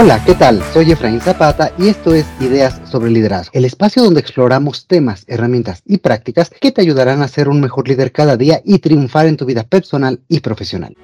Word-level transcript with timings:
Hola, 0.00 0.22
¿qué 0.24 0.34
tal? 0.34 0.62
Soy 0.72 0.92
Efraín 0.92 1.20
Zapata 1.20 1.72
y 1.76 1.88
esto 1.88 2.14
es 2.14 2.24
Ideas 2.38 2.80
sobre 2.88 3.10
Liderazgo, 3.10 3.50
el 3.52 3.64
espacio 3.64 4.00
donde 4.00 4.20
exploramos 4.20 4.86
temas, 4.86 5.24
herramientas 5.26 5.82
y 5.84 5.98
prácticas 5.98 6.50
que 6.50 6.70
te 6.70 6.82
ayudarán 6.82 7.20
a 7.20 7.26
ser 7.26 7.48
un 7.48 7.60
mejor 7.60 7.88
líder 7.88 8.12
cada 8.12 8.36
día 8.36 8.60
y 8.64 8.78
triunfar 8.78 9.26
en 9.26 9.36
tu 9.36 9.44
vida 9.44 9.64
personal 9.64 10.20
y 10.28 10.38
profesional. 10.38 10.96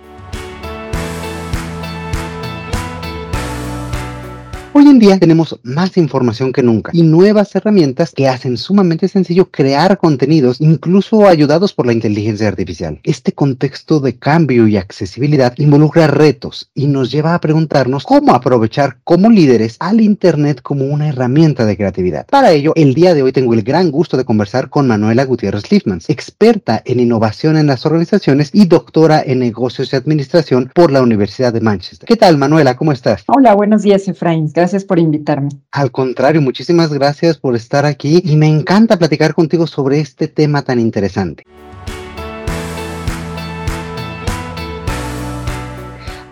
Hoy 4.77 4.89
en 4.89 4.99
día 4.99 5.21
tenemos 5.21 5.61
más 5.63 5.97
información 5.97 6.53
que 6.53 6.61
nunca 6.61 6.91
y 6.93 7.05
nuevas 7.05 7.55
herramientas 7.55 8.11
que 8.11 8.27
hacen 8.27 8.57
sumamente 8.57 9.07
sencillo 9.07 9.49
crear 9.49 9.99
contenidos, 9.99 10.61
incluso 10.61 11.29
ayudados 11.29 11.73
por 11.73 11.87
la 11.87 11.93
inteligencia 11.93 12.49
artificial. 12.49 12.99
Este 13.05 13.31
contexto 13.31 14.01
de 14.01 14.19
cambio 14.19 14.67
y 14.67 14.77
accesibilidad 14.77 15.55
involucra 15.59 16.09
retos 16.09 16.73
y 16.75 16.89
nos 16.89 17.13
lleva 17.13 17.37
a 17.37 17.41
preguntarnos 17.41 18.03
cómo 18.03 18.35
aprovechar 18.35 18.97
como 19.05 19.31
líderes 19.31 19.77
al 19.79 20.01
Internet 20.01 20.61
como 20.61 20.87
una 20.87 21.09
herramienta 21.09 21.67
de 21.67 21.77
creatividad. 21.77 22.27
Para 22.27 22.51
ello, 22.51 22.73
el 22.75 22.95
día 22.95 23.15
de 23.15 23.23
hoy 23.23 23.31
tengo 23.31 23.55
el 23.55 23.63
gran 23.63 23.93
gusto 23.93 24.17
de 24.17 24.25
conversar 24.25 24.71
con 24.71 24.89
Manuela 24.89 25.25
Gutiérrez 25.25 25.71
Liefmans, 25.71 26.11
experta 26.11 26.83
en 26.85 26.99
innovación 26.99 27.57
en 27.57 27.69
las 27.69 27.87
organizaciones 27.87 28.51
y 28.53 28.67
doctora 28.67 29.23
en 29.25 29.39
negocios 29.39 29.93
y 29.93 29.97
administración 29.97 30.73
por 30.75 30.91
la 30.91 31.01
Universidad 31.01 31.53
de 31.53 31.61
Manchester. 31.61 32.09
¿Qué 32.09 32.17
tal, 32.17 32.39
Manuela? 32.39 32.77
¿Cómo 32.77 32.91
estás? 32.91 33.23
Hola, 33.29 33.55
buenos 33.55 33.83
días, 33.83 34.09
Efraín. 34.09 34.51
Gracias 34.53 34.64
por 34.87 34.99
invitarme. 34.99 35.51
Al 35.71 35.91
contrario, 35.91 36.41
muchísimas 36.41 36.93
gracias 36.93 37.37
por 37.37 37.55
estar 37.55 37.85
aquí 37.85 38.23
y 38.25 38.37
me 38.37 38.49
encanta 38.49 38.99
platicar 38.99 39.35
contigo 39.35 39.67
sobre 39.67 40.01
este 40.01 40.29
tema 40.29 40.63
tan 40.63 40.81
interesante. 40.81 41.45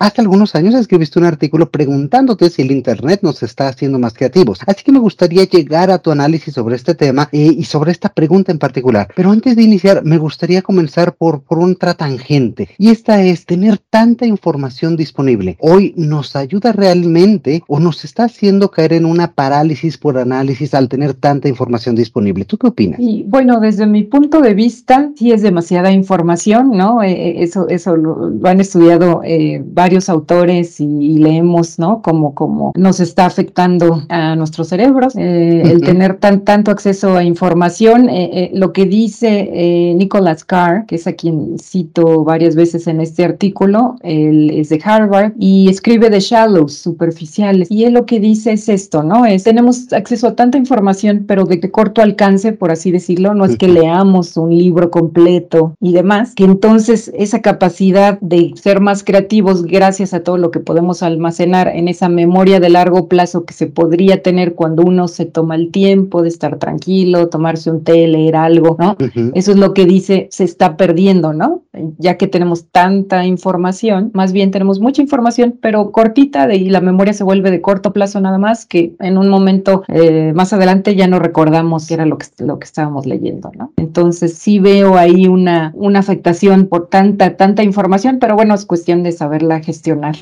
Hace 0.02 0.20
algunos 0.20 0.56
años 0.56 0.74
escribiste 0.74 1.20
un 1.20 1.26
artículo 1.26 1.70
preguntándote 1.70 2.50
si 2.50 2.62
el 2.62 2.72
Internet 2.72 3.20
nos 3.22 3.44
está 3.44 3.68
haciendo 3.68 4.00
más 4.00 4.14
creativos. 4.14 4.58
Así 4.66 4.82
que 4.82 4.90
me 4.90 4.98
gustaría 4.98 5.44
llegar 5.44 5.92
a 5.92 5.98
tu 5.98 6.10
análisis 6.10 6.54
sobre 6.54 6.74
este 6.74 6.96
tema 6.96 7.28
eh, 7.30 7.54
y 7.56 7.62
sobre 7.62 7.92
esta 7.92 8.08
pregunta 8.08 8.50
en 8.50 8.58
particular. 8.58 9.06
Pero 9.14 9.30
antes 9.30 9.54
de 9.54 9.62
iniciar, 9.62 10.04
me 10.04 10.18
gustaría 10.18 10.60
comenzar 10.60 11.14
por, 11.14 11.42
por 11.42 11.60
otra 11.60 11.94
tangente. 11.94 12.70
Y 12.78 12.90
esta 12.90 13.22
es 13.22 13.46
tener 13.46 13.78
tanta 13.78 14.26
información 14.26 14.96
disponible. 14.96 15.56
Hoy 15.60 15.94
nos 15.96 16.34
ayuda 16.34 16.72
realmente 16.72 17.62
o 17.68 17.78
nos 17.78 18.04
está 18.04 18.24
haciendo 18.24 18.72
caer 18.72 18.94
en 18.94 19.04
una 19.04 19.34
parálisis 19.34 19.98
por 19.98 20.18
análisis 20.18 20.74
al 20.74 20.88
tener 20.88 21.14
tanta 21.14 21.48
información 21.48 21.94
disponible. 21.94 22.44
¿Tú 22.44 22.58
qué 22.58 22.66
opinas? 22.66 22.98
Y 22.98 23.22
bueno, 23.28 23.60
desde 23.60 23.86
mi 23.86 24.02
punto 24.02 24.40
de 24.40 24.54
vista, 24.54 25.12
sí 25.14 25.30
es 25.30 25.42
demasiada 25.42 25.92
información, 25.92 26.72
¿no? 26.72 27.04
Eh, 27.04 27.12
eh, 27.12 27.34
eso 27.44 27.68
eso 27.68 27.96
lo, 27.96 28.32
han 28.42 28.60
estudiado 28.60 29.22
varios 29.66 29.91
autores 30.08 30.80
y, 30.80 31.18
leemos, 31.18 31.78
¿no? 31.78 32.02
Como, 32.02 32.34
como 32.34 32.72
nos 32.76 33.00
está 33.00 33.26
afectando 33.26 34.02
a 34.08 34.34
nuestros 34.36 34.68
cerebros, 34.68 35.14
eh, 35.16 35.62
el 35.64 35.80
tener 35.82 36.16
tan, 36.18 36.40
tanto 36.40 36.70
acceso 36.70 37.16
a 37.16 37.24
información. 37.24 38.08
Eh, 38.08 38.30
eh, 38.32 38.50
lo 38.54 38.72
que 38.72 38.86
dice 38.86 39.94
Nicholas 39.96 40.44
Carr, 40.44 40.86
que 40.86 40.96
es 40.96 41.06
a 41.06 41.12
quien 41.12 41.58
cito 41.58 42.24
varias 42.24 42.54
veces 42.54 42.86
en 42.86 43.00
este 43.00 43.24
artículo, 43.24 43.96
él 44.02 44.50
es 44.50 44.68
de 44.70 44.80
Harvard 44.82 45.32
y 45.38 45.68
escribe 45.68 46.10
de 46.10 46.20
shallows, 46.20 46.74
superficiales. 46.74 47.70
Y 47.70 47.84
él 47.84 47.94
lo 47.94 48.06
que 48.06 48.20
dice 48.20 48.52
es 48.52 48.68
esto, 48.68 49.02
¿no? 49.02 49.24
Es, 49.26 49.44
tenemos 49.44 49.92
acceso 49.92 50.28
a 50.28 50.36
tanta 50.36 50.58
información, 50.58 51.24
pero 51.26 51.44
de 51.44 51.60
corto 51.70 52.02
alcance, 52.02 52.52
por 52.52 52.70
así 52.70 52.90
decirlo, 52.90 53.34
no 53.34 53.44
es 53.44 53.56
que 53.56 53.68
leamos 53.68 54.36
un 54.36 54.56
libro 54.56 54.90
completo 54.90 55.74
y 55.80 55.92
demás, 55.92 56.34
que 56.34 56.44
entonces 56.44 57.10
esa 57.16 57.40
capacidad 57.40 58.18
de 58.20 58.52
ser 58.54 58.80
más 58.80 59.04
creativos, 59.04 59.64
gracias 59.82 60.14
a 60.14 60.22
todo 60.22 60.38
lo 60.38 60.52
que 60.52 60.60
podemos 60.60 61.02
almacenar 61.02 61.66
en 61.66 61.88
esa 61.88 62.08
memoria 62.08 62.60
de 62.60 62.70
largo 62.70 63.08
plazo 63.08 63.44
que 63.44 63.52
se 63.52 63.66
podría 63.66 64.22
tener 64.22 64.54
cuando 64.54 64.84
uno 64.84 65.08
se 65.08 65.26
toma 65.26 65.56
el 65.56 65.72
tiempo 65.72 66.22
de 66.22 66.28
estar 66.28 66.56
tranquilo, 66.58 67.28
tomarse 67.28 67.68
un 67.68 67.82
té, 67.82 68.06
leer 68.06 68.36
algo, 68.36 68.76
¿no? 68.78 68.96
Eso 69.34 69.50
es 69.50 69.56
lo 69.56 69.74
que 69.74 69.84
dice, 69.84 70.28
se 70.30 70.44
está 70.44 70.76
perdiendo, 70.76 71.32
¿no? 71.32 71.64
Ya 71.98 72.16
que 72.16 72.28
tenemos 72.28 72.66
tanta 72.66 73.26
información, 73.26 74.12
más 74.14 74.32
bien 74.32 74.52
tenemos 74.52 74.78
mucha 74.78 75.02
información, 75.02 75.58
pero 75.60 75.90
cortita 75.90 76.46
de, 76.46 76.54
y 76.58 76.68
la 76.70 76.80
memoria 76.80 77.12
se 77.12 77.24
vuelve 77.24 77.50
de 77.50 77.60
corto 77.60 77.92
plazo 77.92 78.20
nada 78.20 78.38
más, 78.38 78.64
que 78.64 78.94
en 79.00 79.18
un 79.18 79.28
momento 79.28 79.82
eh, 79.88 80.32
más 80.32 80.52
adelante 80.52 80.94
ya 80.94 81.08
no 81.08 81.18
recordamos 81.18 81.82
si 81.86 81.94
era 81.94 82.06
lo 82.06 82.18
que, 82.18 82.26
lo 82.38 82.60
que 82.60 82.66
estábamos 82.66 83.04
leyendo, 83.04 83.50
¿no? 83.58 83.72
Entonces 83.76 84.34
sí 84.34 84.60
veo 84.60 84.96
ahí 84.96 85.26
una, 85.26 85.72
una 85.74 85.98
afectación 85.98 86.68
por 86.68 86.86
tanta, 86.86 87.36
tanta 87.36 87.64
información, 87.64 88.20
pero 88.20 88.36
bueno, 88.36 88.54
es 88.54 88.64
cuestión 88.64 89.02
de 89.02 89.10
saberla 89.10 89.58
gestionar 89.58 89.71
gestionar. 89.72 90.16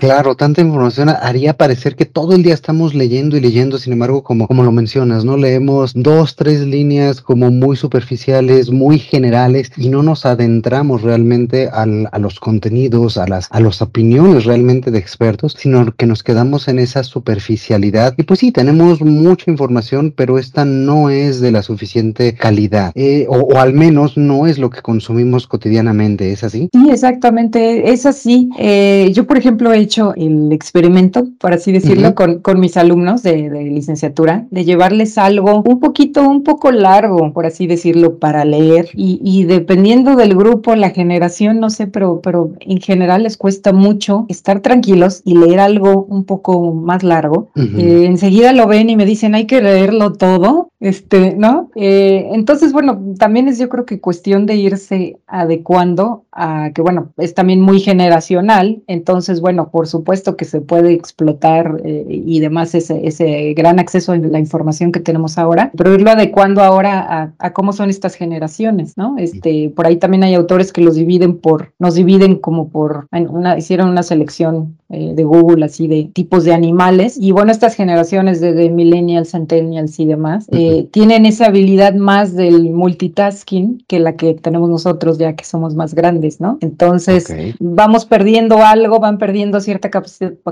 Claro, 0.00 0.34
tanta 0.34 0.62
información 0.62 1.10
haría 1.10 1.58
parecer 1.58 1.94
que 1.94 2.06
todo 2.06 2.34
el 2.34 2.42
día 2.42 2.54
estamos 2.54 2.94
leyendo 2.94 3.36
y 3.36 3.40
leyendo, 3.40 3.76
sin 3.76 3.92
embargo, 3.92 4.22
como, 4.22 4.48
como 4.48 4.62
lo 4.62 4.72
mencionas, 4.72 5.26
¿no? 5.26 5.36
Leemos 5.36 5.92
dos, 5.94 6.36
tres 6.36 6.62
líneas 6.62 7.20
como 7.20 7.50
muy 7.50 7.76
superficiales, 7.76 8.70
muy 8.70 8.98
generales 8.98 9.70
y 9.76 9.90
no 9.90 10.02
nos 10.02 10.24
adentramos 10.24 11.02
realmente 11.02 11.68
al, 11.70 12.08
a 12.12 12.18
los 12.18 12.40
contenidos, 12.40 13.18
a 13.18 13.28
las, 13.28 13.48
a 13.50 13.60
las 13.60 13.82
opiniones 13.82 14.46
realmente 14.46 14.90
de 14.90 14.98
expertos, 14.98 15.54
sino 15.58 15.94
que 15.94 16.06
nos 16.06 16.22
quedamos 16.22 16.68
en 16.68 16.78
esa 16.78 17.04
superficialidad. 17.04 18.14
Y 18.16 18.22
pues 18.22 18.40
sí, 18.40 18.52
tenemos 18.52 19.02
mucha 19.02 19.50
información, 19.50 20.14
pero 20.16 20.38
esta 20.38 20.64
no 20.64 21.10
es 21.10 21.42
de 21.42 21.52
la 21.52 21.62
suficiente 21.62 22.34
calidad, 22.34 22.92
eh, 22.94 23.26
o, 23.28 23.36
o, 23.36 23.58
al 23.58 23.74
menos 23.74 24.16
no 24.16 24.46
es 24.46 24.58
lo 24.58 24.70
que 24.70 24.80
consumimos 24.80 25.46
cotidianamente, 25.46 26.32
¿es 26.32 26.42
así? 26.42 26.70
Sí, 26.72 26.88
exactamente, 26.90 27.92
es 27.92 28.06
así. 28.06 28.48
Eh, 28.58 29.12
yo, 29.12 29.26
por 29.26 29.36
ejemplo, 29.36 29.74
he 29.74 29.89
hecho 29.90 30.14
el 30.14 30.52
experimento, 30.52 31.26
por 31.38 31.52
así 31.52 31.72
decirlo, 31.72 32.14
con, 32.14 32.38
con, 32.38 32.60
mis 32.60 32.76
alumnos 32.76 33.24
de, 33.24 33.50
de, 33.50 33.64
licenciatura, 33.64 34.46
de 34.50 34.64
llevarles 34.64 35.18
algo 35.18 35.62
un 35.66 35.80
poquito, 35.80 36.22
un 36.22 36.44
poco 36.44 36.70
largo, 36.70 37.32
por 37.32 37.44
así 37.44 37.66
decirlo, 37.66 38.18
para 38.18 38.44
leer. 38.44 38.88
Y, 38.94 39.20
y, 39.24 39.44
dependiendo 39.44 40.14
del 40.14 40.36
grupo, 40.36 40.76
la 40.76 40.90
generación, 40.90 41.58
no 41.58 41.70
sé, 41.70 41.88
pero, 41.88 42.20
pero 42.22 42.52
en 42.60 42.80
general 42.80 43.24
les 43.24 43.36
cuesta 43.36 43.72
mucho 43.72 44.26
estar 44.28 44.60
tranquilos 44.60 45.22
y 45.24 45.36
leer 45.36 45.58
algo 45.58 46.04
un 46.04 46.24
poco 46.24 46.72
más 46.72 47.02
largo. 47.02 47.48
eh, 47.56 48.04
enseguida 48.06 48.52
lo 48.52 48.68
ven 48.68 48.90
y 48.90 48.96
me 48.96 49.06
dicen, 49.06 49.34
hay 49.34 49.46
que 49.46 49.60
leerlo 49.60 50.12
todo, 50.12 50.70
este, 50.78 51.34
¿no? 51.36 51.70
Eh, 51.74 52.28
entonces, 52.32 52.72
bueno, 52.72 53.00
también 53.18 53.48
es 53.48 53.58
yo 53.58 53.68
creo 53.68 53.84
que 53.84 54.00
cuestión 54.00 54.46
de 54.46 54.54
irse 54.54 55.18
adecuando 55.26 56.24
a 56.32 56.70
que, 56.74 56.82
bueno, 56.82 57.12
es 57.18 57.34
también 57.34 57.60
muy 57.60 57.80
generacional. 57.80 58.82
Entonces, 58.86 59.40
bueno, 59.40 59.68
por 59.80 59.88
supuesto 59.88 60.36
que 60.36 60.44
se 60.44 60.60
puede 60.60 60.92
explotar 60.92 61.80
eh, 61.86 62.04
y 62.06 62.38
demás 62.40 62.74
ese, 62.74 63.00
ese 63.08 63.54
gran 63.54 63.78
acceso 63.78 64.12
a 64.12 64.18
la 64.18 64.38
información 64.38 64.92
que 64.92 65.00
tenemos 65.00 65.38
ahora, 65.38 65.70
pero 65.74 65.94
irlo 65.94 66.10
adecuando 66.10 66.60
ahora 66.60 67.00
a, 67.00 67.32
a, 67.38 67.52
cómo 67.54 67.72
son 67.72 67.88
estas 67.88 68.14
generaciones, 68.14 68.98
¿no? 68.98 69.16
Este, 69.16 69.72
por 69.74 69.86
ahí 69.86 69.96
también 69.96 70.22
hay 70.22 70.34
autores 70.34 70.70
que 70.70 70.82
los 70.82 70.96
dividen 70.96 71.38
por, 71.38 71.72
nos 71.78 71.94
dividen 71.94 72.34
como 72.34 72.68
por, 72.68 73.08
una, 73.10 73.56
hicieron 73.56 73.88
una 73.88 74.02
selección 74.02 74.76
eh, 74.90 75.12
de 75.14 75.24
Google 75.24 75.64
así 75.64 75.86
de 75.86 76.10
tipos 76.12 76.44
de 76.44 76.52
animales 76.52 77.16
y 77.16 77.30
bueno, 77.30 77.52
estas 77.52 77.74
generaciones 77.74 78.40
de, 78.40 78.52
de 78.52 78.68
millennials, 78.68 79.30
centennials 79.30 79.98
y 80.00 80.04
demás 80.04 80.46
eh, 80.50 80.88
tienen 80.90 81.26
esa 81.26 81.46
habilidad 81.46 81.94
más 81.94 82.34
del 82.34 82.70
multitasking 82.70 83.84
que 83.86 84.00
la 84.00 84.16
que 84.16 84.34
tenemos 84.34 84.68
nosotros 84.68 85.16
ya 85.16 85.34
que 85.36 85.44
somos 85.44 85.74
más 85.74 85.94
grandes, 85.94 86.40
¿no? 86.40 86.58
Entonces 86.60 87.26
okay. 87.26 87.54
vamos 87.60 88.04
perdiendo 88.04 88.64
algo, 88.64 88.98
van 88.98 89.18
perdiendo 89.18 89.60
cierta 89.70 89.90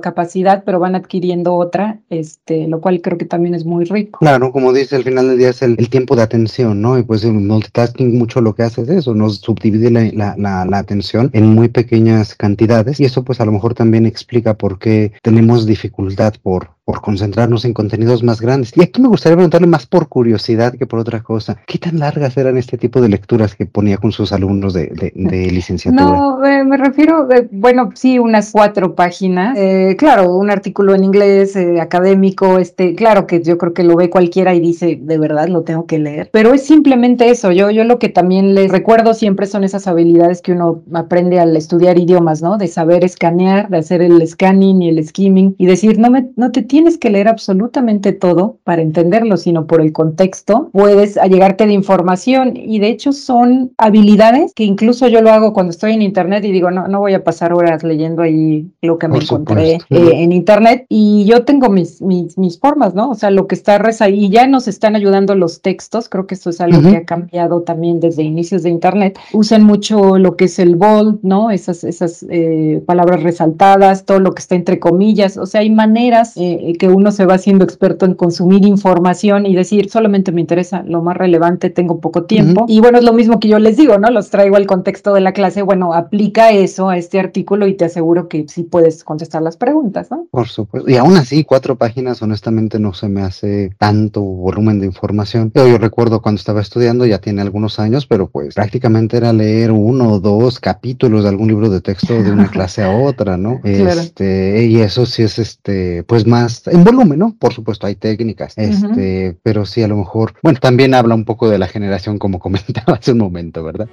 capacidad, 0.00 0.62
pero 0.64 0.78
van 0.78 0.94
adquiriendo 0.94 1.54
otra, 1.54 1.98
este, 2.08 2.68
lo 2.68 2.80
cual 2.80 3.00
creo 3.00 3.18
que 3.18 3.24
también 3.24 3.54
es 3.54 3.64
muy 3.64 3.84
rico. 3.84 4.20
Claro, 4.20 4.52
como 4.52 4.72
dice, 4.72 4.94
al 4.94 5.02
final 5.02 5.28
del 5.28 5.38
día 5.38 5.48
es 5.48 5.62
el, 5.62 5.76
tiempo 5.88 6.14
de 6.14 6.22
atención, 6.22 6.80
¿no? 6.80 6.98
Y 6.98 7.02
pues 7.02 7.24
el 7.24 7.32
multitasking 7.32 8.16
mucho 8.16 8.40
lo 8.40 8.54
que 8.54 8.62
hace 8.62 8.82
es 8.82 8.88
eso, 8.90 9.14
nos 9.14 9.38
subdivide 9.38 9.90
la, 9.90 10.04
la, 10.12 10.34
la, 10.36 10.64
la, 10.64 10.78
atención 10.78 11.30
en 11.32 11.46
muy 11.46 11.68
pequeñas 11.68 12.34
cantidades 12.34 13.00
y 13.00 13.04
eso 13.04 13.24
pues 13.24 13.40
a 13.40 13.44
lo 13.44 13.52
mejor 13.52 13.74
también 13.74 14.06
explica 14.06 14.54
por 14.54 14.78
qué 14.78 15.12
tenemos 15.22 15.66
dificultad 15.66 16.34
por, 16.42 16.70
por 16.88 17.02
concentrarnos 17.02 17.66
en 17.66 17.74
contenidos 17.74 18.22
más 18.22 18.40
grandes. 18.40 18.74
Y 18.74 18.82
aquí 18.82 19.02
me 19.02 19.08
gustaría 19.08 19.36
preguntarle 19.36 19.66
más 19.66 19.84
por 19.84 20.08
curiosidad 20.08 20.72
que 20.72 20.86
por 20.86 20.98
otra 20.98 21.20
cosa, 21.22 21.58
¿qué 21.66 21.76
tan 21.76 21.98
largas 21.98 22.34
eran 22.38 22.56
este 22.56 22.78
tipo 22.78 23.02
de 23.02 23.10
lecturas 23.10 23.54
que 23.54 23.66
ponía 23.66 23.98
con 23.98 24.10
sus 24.10 24.32
alumnos 24.32 24.72
de, 24.72 24.86
de, 24.86 25.12
de 25.14 25.50
licenciatura? 25.52 26.02
No, 26.02 26.42
eh, 26.46 26.64
me 26.64 26.78
refiero, 26.78 27.30
eh, 27.30 27.46
bueno, 27.52 27.90
sí, 27.94 28.18
unas 28.18 28.52
cuatro 28.52 28.94
páginas. 28.94 29.54
Eh, 29.58 29.96
claro, 29.98 30.34
un 30.34 30.48
artículo 30.48 30.94
en 30.94 31.04
inglés 31.04 31.56
eh, 31.56 31.78
académico, 31.78 32.56
este, 32.56 32.94
claro 32.94 33.26
que 33.26 33.42
yo 33.42 33.58
creo 33.58 33.74
que 33.74 33.84
lo 33.84 33.94
ve 33.94 34.08
cualquiera 34.08 34.54
y 34.54 34.60
dice, 34.60 34.98
de 34.98 35.18
verdad 35.18 35.48
lo 35.48 35.64
tengo 35.64 35.84
que 35.84 35.98
leer. 35.98 36.30
Pero 36.32 36.54
es 36.54 36.62
simplemente 36.62 37.28
eso. 37.28 37.52
Yo, 37.52 37.70
yo 37.70 37.84
lo 37.84 37.98
que 37.98 38.08
también 38.08 38.54
les 38.54 38.70
recuerdo 38.70 39.12
siempre 39.12 39.44
son 39.44 39.62
esas 39.62 39.86
habilidades 39.86 40.40
que 40.40 40.52
uno 40.52 40.80
aprende 40.94 41.38
al 41.38 41.54
estudiar 41.54 41.98
idiomas, 41.98 42.40
¿no? 42.40 42.56
De 42.56 42.66
saber 42.66 43.04
escanear, 43.04 43.68
de 43.68 43.76
hacer 43.76 44.00
el 44.00 44.26
scanning 44.26 44.80
y 44.80 44.88
el 44.88 45.06
skimming 45.06 45.54
y 45.58 45.66
decir, 45.66 45.98
no 45.98 46.08
me, 46.08 46.30
no 46.36 46.50
te 46.50 46.62
tienes 46.62 46.77
que 46.98 47.10
leer 47.10 47.28
absolutamente 47.28 48.12
todo 48.12 48.58
para 48.64 48.82
entenderlo, 48.82 49.36
sino 49.36 49.66
por 49.66 49.80
el 49.80 49.92
contexto 49.92 50.70
puedes 50.72 51.16
llegarte 51.28 51.66
de 51.66 51.72
información. 51.72 52.54
Y 52.56 52.78
de 52.78 52.88
hecho 52.88 53.12
son 53.12 53.72
habilidades 53.78 54.52
que 54.54 54.64
incluso 54.64 55.08
yo 55.08 55.20
lo 55.20 55.30
hago 55.30 55.52
cuando 55.52 55.70
estoy 55.70 55.92
en 55.92 56.02
internet 56.02 56.44
y 56.44 56.52
digo, 56.52 56.70
no, 56.70 56.88
no 56.88 57.00
voy 57.00 57.14
a 57.14 57.24
pasar 57.24 57.52
horas 57.52 57.82
leyendo 57.82 58.22
ahí 58.22 58.70
lo 58.82 58.98
que 58.98 59.08
me 59.08 59.18
encontré 59.18 59.74
eh, 59.74 59.78
en 59.90 60.32
internet 60.32 60.86
y 60.88 61.24
yo 61.24 61.44
tengo 61.44 61.68
mis, 61.68 62.00
mis, 62.00 62.38
mis, 62.38 62.58
formas, 62.58 62.94
¿no? 62.94 63.10
O 63.10 63.14
sea, 63.14 63.30
lo 63.30 63.46
que 63.46 63.54
está 63.54 63.78
ahí 64.00 64.26
y 64.26 64.30
ya 64.30 64.46
nos 64.46 64.68
están 64.68 64.96
ayudando 64.96 65.34
los 65.34 65.62
textos, 65.62 66.08
creo 66.08 66.26
que 66.26 66.34
esto 66.34 66.50
es 66.50 66.60
algo 66.60 66.80
que 66.82 66.96
ha 66.96 67.04
cambiado 67.04 67.62
también 67.62 68.00
desde 68.00 68.22
inicios 68.22 68.62
de 68.62 68.70
internet, 68.70 69.18
usan 69.32 69.62
mucho 69.62 70.18
lo 70.18 70.36
que 70.36 70.46
es 70.46 70.58
el 70.58 70.76
bold, 70.76 71.20
¿no? 71.22 71.50
Esas, 71.50 71.84
esas 71.84 72.24
eh, 72.30 72.82
palabras 72.86 73.22
resaltadas, 73.22 74.04
todo 74.04 74.20
lo 74.20 74.32
que 74.32 74.40
está 74.40 74.54
entre 74.54 74.78
comillas, 74.78 75.36
o 75.36 75.46
sea, 75.46 75.60
hay 75.60 75.70
maneras 75.70 76.36
eh, 76.36 76.58
que 76.74 76.88
uno 76.88 77.12
se 77.12 77.26
va 77.26 77.34
haciendo 77.34 77.64
experto 77.64 78.04
en 78.06 78.14
consumir 78.14 78.64
información 78.64 79.46
y 79.46 79.54
decir, 79.54 79.90
solamente 79.90 80.32
me 80.32 80.40
interesa 80.40 80.82
lo 80.82 81.02
más 81.02 81.16
relevante, 81.16 81.70
tengo 81.70 82.00
poco 82.00 82.24
tiempo. 82.24 82.66
Y 82.68 82.80
bueno, 82.80 82.98
es 82.98 83.04
lo 83.04 83.12
mismo 83.12 83.40
que 83.40 83.48
yo 83.48 83.58
les 83.58 83.76
digo, 83.76 83.98
¿no? 83.98 84.10
Los 84.10 84.30
traigo 84.30 84.56
al 84.56 84.66
contexto 84.66 85.14
de 85.14 85.20
la 85.20 85.32
clase, 85.32 85.62
bueno, 85.62 85.94
aplica 85.94 86.50
eso 86.50 86.88
a 86.88 86.96
este 86.96 87.18
artículo 87.18 87.66
y 87.66 87.74
te 87.74 87.84
aseguro 87.84 88.28
que 88.28 88.46
sí 88.48 88.62
puedes 88.62 89.04
contestar 89.04 89.42
las 89.42 89.56
preguntas, 89.56 90.10
¿no? 90.10 90.26
Por 90.30 90.48
supuesto. 90.48 90.90
Y 90.90 90.96
aún 90.96 91.16
así, 91.16 91.44
cuatro 91.44 91.76
páginas 91.76 92.22
honestamente 92.22 92.78
no 92.78 92.92
se 92.92 93.08
me 93.08 93.22
hace 93.22 93.70
tanto 93.78 94.20
volumen 94.22 94.80
de 94.80 94.86
información. 94.86 95.52
Yo, 95.54 95.66
yo 95.66 95.78
recuerdo 95.78 96.22
cuando 96.22 96.38
estaba 96.38 96.60
estudiando, 96.60 97.06
ya 97.06 97.18
tiene 97.18 97.42
algunos 97.42 97.78
años, 97.78 98.06
pero 98.06 98.28
pues 98.28 98.54
prácticamente 98.54 99.16
era 99.16 99.32
leer 99.32 99.72
uno 99.72 100.12
o 100.12 100.20
dos 100.20 100.58
capítulos 100.60 101.22
de 101.22 101.28
algún 101.28 101.48
libro 101.48 101.70
de 101.70 101.80
texto 101.80 102.22
de 102.22 102.30
una 102.30 102.48
clase 102.50 102.82
a 102.82 102.90
otra, 102.90 103.36
¿no? 103.36 103.60
Este, 103.64 104.66
y 104.66 104.80
eso 104.80 105.06
sí 105.06 105.22
es 105.22 105.38
este, 105.38 106.02
pues 106.04 106.26
más 106.26 106.57
en 106.66 106.84
volumen, 106.84 107.18
¿no? 107.18 107.36
Por 107.38 107.52
supuesto, 107.52 107.86
hay 107.86 107.94
técnicas, 107.94 108.54
este, 108.56 109.36
pero 109.42 109.66
sí 109.66 109.82
a 109.82 109.88
lo 109.88 109.96
mejor, 109.96 110.34
bueno, 110.42 110.58
también 110.60 110.94
habla 110.94 111.14
un 111.14 111.24
poco 111.24 111.48
de 111.48 111.58
la 111.58 111.68
generación 111.68 112.18
como 112.18 112.38
comentaba 112.48 112.98
hace 112.98 113.12
un 113.12 113.18
momento, 113.18 113.62
¿verdad? 113.62 113.88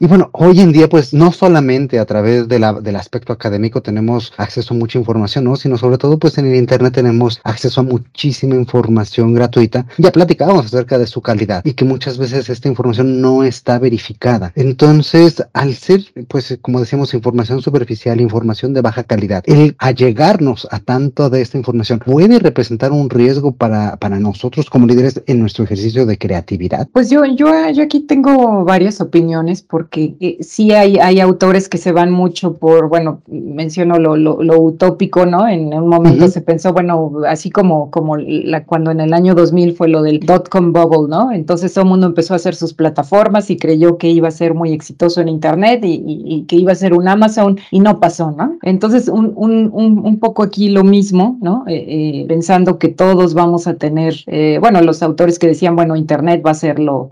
Y 0.00 0.06
bueno, 0.06 0.30
hoy 0.32 0.60
en 0.60 0.72
día, 0.72 0.88
pues 0.88 1.14
no 1.14 1.32
solamente 1.32 1.98
a 1.98 2.04
través 2.04 2.48
de 2.48 2.58
la, 2.58 2.72
del 2.74 2.96
aspecto 2.96 3.32
académico 3.32 3.82
tenemos 3.82 4.32
acceso 4.36 4.74
a 4.74 4.76
mucha 4.76 4.98
información, 4.98 5.44
¿no? 5.44 5.56
Sino 5.56 5.78
sobre 5.78 5.98
todo, 5.98 6.18
pues 6.18 6.38
en 6.38 6.46
el 6.46 6.56
Internet 6.56 6.94
tenemos 6.94 7.40
acceso 7.44 7.80
a 7.80 7.84
muchísima 7.84 8.54
información 8.54 9.34
gratuita. 9.34 9.86
Ya 9.98 10.12
platicábamos 10.12 10.66
acerca 10.66 10.98
de 10.98 11.06
su 11.06 11.20
calidad 11.20 11.64
y 11.64 11.74
que 11.74 11.84
muchas 11.84 12.18
veces 12.18 12.48
esta 12.48 12.68
información 12.68 13.20
no 13.20 13.44
está 13.44 13.78
verificada. 13.78 14.52
Entonces, 14.56 15.44
al 15.52 15.74
ser, 15.74 16.02
pues 16.28 16.58
como 16.60 16.80
decíamos, 16.80 17.14
información 17.14 17.62
superficial, 17.62 18.20
información 18.20 18.74
de 18.74 18.80
baja 18.80 19.04
calidad, 19.04 19.44
el 19.46 19.76
allegarnos 19.78 20.66
a 20.70 20.80
tanto 20.80 21.30
de 21.30 21.40
esta 21.40 21.58
información 21.58 22.00
puede 22.00 22.38
representar 22.38 22.92
un 22.92 23.10
riesgo 23.10 23.52
para, 23.52 23.96
para 23.96 24.18
nosotros 24.18 24.68
como 24.68 24.86
líderes 24.86 25.22
en 25.26 25.40
nuestro 25.40 25.64
ejercicio 25.64 26.06
de 26.06 26.18
creatividad. 26.18 26.88
Pues 26.92 27.10
yo, 27.10 27.24
yo, 27.24 27.48
yo 27.70 27.82
aquí 27.82 28.00
tengo 28.00 28.64
varias 28.64 29.00
opiniones 29.00 29.62
porque 29.62 29.83
que 29.90 30.16
eh, 30.20 30.38
sí 30.40 30.72
hay, 30.72 30.98
hay 30.98 31.20
autores 31.20 31.68
que 31.68 31.78
se 31.78 31.92
van 31.92 32.10
mucho 32.10 32.54
por, 32.54 32.88
bueno, 32.88 33.22
menciono 33.26 33.98
lo, 33.98 34.16
lo, 34.16 34.60
utópico, 34.60 35.26
¿no? 35.26 35.46
En 35.48 35.72
un 35.74 35.88
momento 35.88 36.28
se 36.28 36.40
pensó, 36.40 36.72
bueno, 36.72 37.12
así 37.28 37.50
como, 37.50 37.90
como 37.90 38.16
la, 38.16 38.64
cuando 38.64 38.90
en 38.90 39.00
el 39.00 39.12
año 39.12 39.34
2000 39.34 39.74
fue 39.74 39.88
lo 39.88 40.02
del 40.02 40.20
dot-com 40.20 40.72
bubble, 40.72 41.08
¿no? 41.08 41.32
Entonces 41.32 41.72
todo 41.72 41.84
el 41.84 41.90
mundo 41.90 42.06
empezó 42.06 42.34
a 42.34 42.36
hacer 42.36 42.54
sus 42.54 42.72
plataformas 42.74 43.50
y 43.50 43.56
creyó 43.56 43.98
que 43.98 44.08
iba 44.08 44.28
a 44.28 44.30
ser 44.30 44.54
muy 44.54 44.72
exitoso 44.72 45.20
en 45.20 45.28
Internet 45.28 45.80
y, 45.84 46.44
que 46.48 46.56
iba 46.56 46.72
a 46.72 46.74
ser 46.74 46.94
un 46.94 47.08
Amazon 47.08 47.58
y 47.70 47.80
no 47.80 48.00
pasó, 48.00 48.30
¿no? 48.30 48.58
Entonces 48.62 49.08
un, 49.08 49.32
un, 49.36 49.70
un, 49.72 50.18
poco 50.18 50.42
aquí 50.42 50.68
lo 50.68 50.84
mismo, 50.84 51.38
¿no? 51.40 51.64
Eh, 51.66 51.84
eh, 51.88 52.24
pensando 52.28 52.78
que 52.78 52.88
todos 52.88 53.34
vamos 53.34 53.66
a 53.66 53.74
tener, 53.74 54.14
bueno, 54.60 54.80
los 54.82 55.02
autores 55.02 55.38
que 55.38 55.46
decían, 55.46 55.76
bueno, 55.76 55.96
Internet 55.96 56.42
va 56.44 56.52
a 56.52 56.54
ser 56.54 56.78
lo 56.78 57.08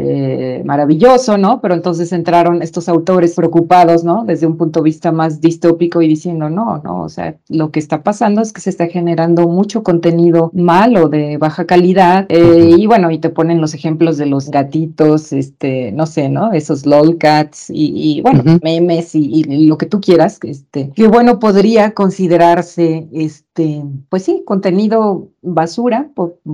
maravilloso, 0.64 1.38
¿no? 1.38 1.60
Pero 1.60 1.74
entonces 1.74 2.12
entraron 2.12 2.61
estos 2.62 2.88
autores 2.88 3.34
preocupados, 3.34 4.04
¿no? 4.04 4.24
Desde 4.24 4.46
un 4.46 4.56
punto 4.56 4.80
de 4.80 4.84
vista 4.84 5.12
más 5.12 5.40
distópico 5.40 6.00
y 6.00 6.08
diciendo, 6.08 6.48
no, 6.48 6.78
no, 6.78 7.02
o 7.02 7.08
sea, 7.08 7.36
lo 7.48 7.70
que 7.70 7.80
está 7.80 8.02
pasando 8.02 8.40
es 8.40 8.52
que 8.52 8.60
se 8.60 8.70
está 8.70 8.86
generando 8.86 9.48
mucho 9.48 9.82
contenido 9.82 10.50
malo 10.54 11.08
de 11.08 11.36
baja 11.36 11.66
calidad 11.66 12.26
eh, 12.28 12.76
y 12.78 12.86
bueno, 12.86 13.10
y 13.10 13.18
te 13.18 13.30
ponen 13.30 13.60
los 13.60 13.74
ejemplos 13.74 14.16
de 14.16 14.26
los 14.26 14.50
gatitos, 14.50 15.32
este, 15.32 15.92
no 15.92 16.06
sé, 16.06 16.28
¿no? 16.28 16.52
Esos 16.52 16.86
lolcats 16.86 17.68
y, 17.68 17.92
y 17.94 18.20
bueno, 18.20 18.44
memes 18.62 19.14
y, 19.14 19.28
y, 19.32 19.66
lo 19.66 19.76
que 19.76 19.86
tú 19.86 20.00
quieras, 20.00 20.38
este, 20.42 20.90
que 20.94 21.08
bueno, 21.08 21.38
podría 21.38 21.92
considerarse, 21.94 23.08
este, 23.12 23.82
pues 24.08 24.22
sí, 24.22 24.42
contenido 24.46 25.31
basura, 25.42 26.08